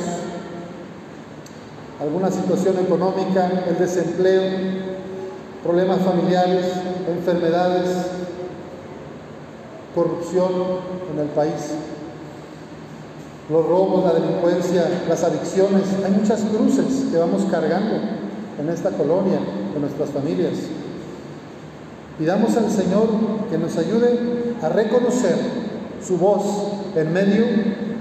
Alguna 2.01 2.29
situación 2.29 2.75
económica, 2.79 3.49
el 3.67 3.77
desempleo, 3.77 4.43
problemas 5.63 5.99
familiares, 5.99 6.65
enfermedades, 7.07 7.89
corrupción 9.97 10.51
en 11.11 11.19
el 11.19 11.27
país, 11.29 11.73
los 13.49 13.65
robos, 13.65 14.05
la 14.05 14.13
delincuencia, 14.13 15.03
las 15.09 15.23
adicciones. 15.23 15.83
Hay 16.05 16.11
muchas 16.11 16.41
cruces 16.41 17.05
que 17.11 17.17
vamos 17.17 17.45
cargando 17.49 17.95
en 18.59 18.69
esta 18.69 18.91
colonia, 18.91 19.39
en 19.75 19.81
nuestras 19.81 20.11
familias. 20.11 20.53
Pidamos 22.19 22.55
al 22.57 22.69
Señor 22.69 23.07
que 23.49 23.57
nos 23.57 23.75
ayude 23.77 24.19
a 24.61 24.69
reconocer 24.69 25.35
su 26.05 26.17
voz 26.17 26.43
en 26.95 27.11
medio 27.11 27.45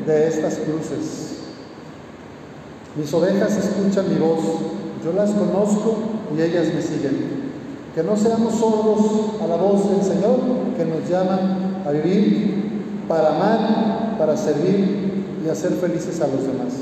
de 0.06 0.28
estas 0.28 0.56
cruces. 0.56 1.36
Mis 2.94 3.12
ovejas 3.14 3.56
escuchan 3.56 4.08
mi 4.12 4.18
voz, 4.18 4.40
yo 5.02 5.12
las 5.14 5.30
conozco 5.30 5.96
y 6.36 6.42
ellas 6.42 6.66
me 6.74 6.82
siguen. 6.82 7.35
Que 7.96 8.02
no 8.02 8.14
seamos 8.14 8.56
sordos 8.56 9.40
a 9.42 9.46
la 9.46 9.56
voz 9.56 9.88
del 9.88 10.02
Señor 10.02 10.36
que 10.76 10.84
nos 10.84 11.08
llama 11.08 11.80
a 11.86 11.90
vivir 11.92 13.04
para 13.08 13.34
amar, 13.34 14.18
para 14.18 14.36
servir 14.36 15.24
y 15.42 15.48
hacer 15.48 15.72
felices 15.72 16.20
a 16.20 16.26
los 16.26 16.42
demás. 16.42 16.74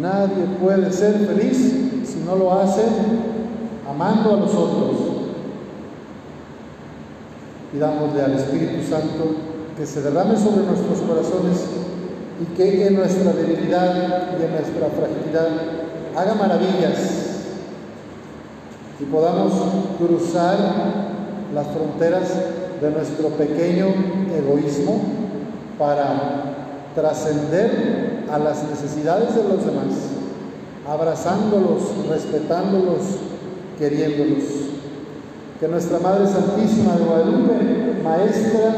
Nadie 0.00 0.46
puede 0.62 0.90
ser 0.90 1.26
feliz 1.26 1.58
si 1.58 2.20
no 2.24 2.36
lo 2.36 2.54
hace 2.54 2.84
amando 3.86 4.32
a 4.32 4.36
los 4.38 4.54
otros. 4.54 4.96
Pidámosle 7.70 8.22
al 8.22 8.32
Espíritu 8.32 8.82
Santo 8.88 9.36
que 9.76 9.84
se 9.84 10.00
derrame 10.00 10.38
sobre 10.38 10.64
nuestros 10.64 11.00
corazones 11.00 11.66
y 12.40 12.56
que 12.56 12.86
en 12.86 12.94
nuestra 12.94 13.34
debilidad 13.34 13.94
y 14.40 14.42
en 14.42 14.52
nuestra 14.52 14.88
fragilidad 14.88 15.48
haga 16.16 16.34
maravillas 16.34 17.13
y 19.00 19.04
podamos 19.04 19.52
cruzar 19.98 20.56
las 21.54 21.66
fronteras 21.68 22.28
de 22.80 22.90
nuestro 22.90 23.28
pequeño 23.30 23.86
egoísmo 24.36 25.00
para 25.78 26.54
trascender 26.94 28.24
a 28.30 28.38
las 28.38 28.64
necesidades 28.68 29.34
de 29.34 29.42
los 29.42 29.64
demás, 29.64 29.94
abrazándolos, 30.88 31.82
respetándolos, 32.08 33.00
queriéndolos. 33.78 34.44
Que 35.58 35.68
nuestra 35.68 35.98
Madre 35.98 36.26
Santísima 36.26 36.96
de 36.96 37.04
Guadalupe, 37.04 38.02
maestra 38.02 38.74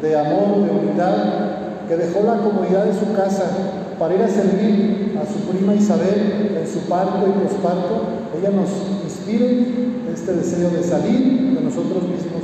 de 0.00 0.18
amor, 0.18 0.64
de 0.64 0.70
unidad, 0.70 1.86
que 1.88 1.96
dejó 1.96 2.22
la 2.24 2.38
comodidad 2.38 2.84
de 2.84 2.98
su 2.98 3.12
casa 3.14 3.44
para 3.98 4.14
ir 4.14 4.22
a 4.22 4.28
servir 4.28 5.18
a 5.20 5.26
su 5.26 5.40
prima 5.50 5.74
Isabel 5.74 6.56
en 6.60 6.66
su 6.66 6.80
parto 6.88 7.26
y 7.26 7.44
posparto, 7.44 8.02
ella 8.38 8.50
nos 8.50 8.68
este 9.30 10.32
deseo 10.32 10.70
de 10.70 10.82
salir 10.82 11.54
de 11.54 11.60
nosotros 11.60 12.02
mismos 12.04 12.42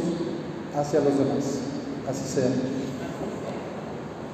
hacia 0.77 1.01
los 1.01 1.19
demás. 1.19 1.61
Así 2.09 2.25
sea. 2.27 2.51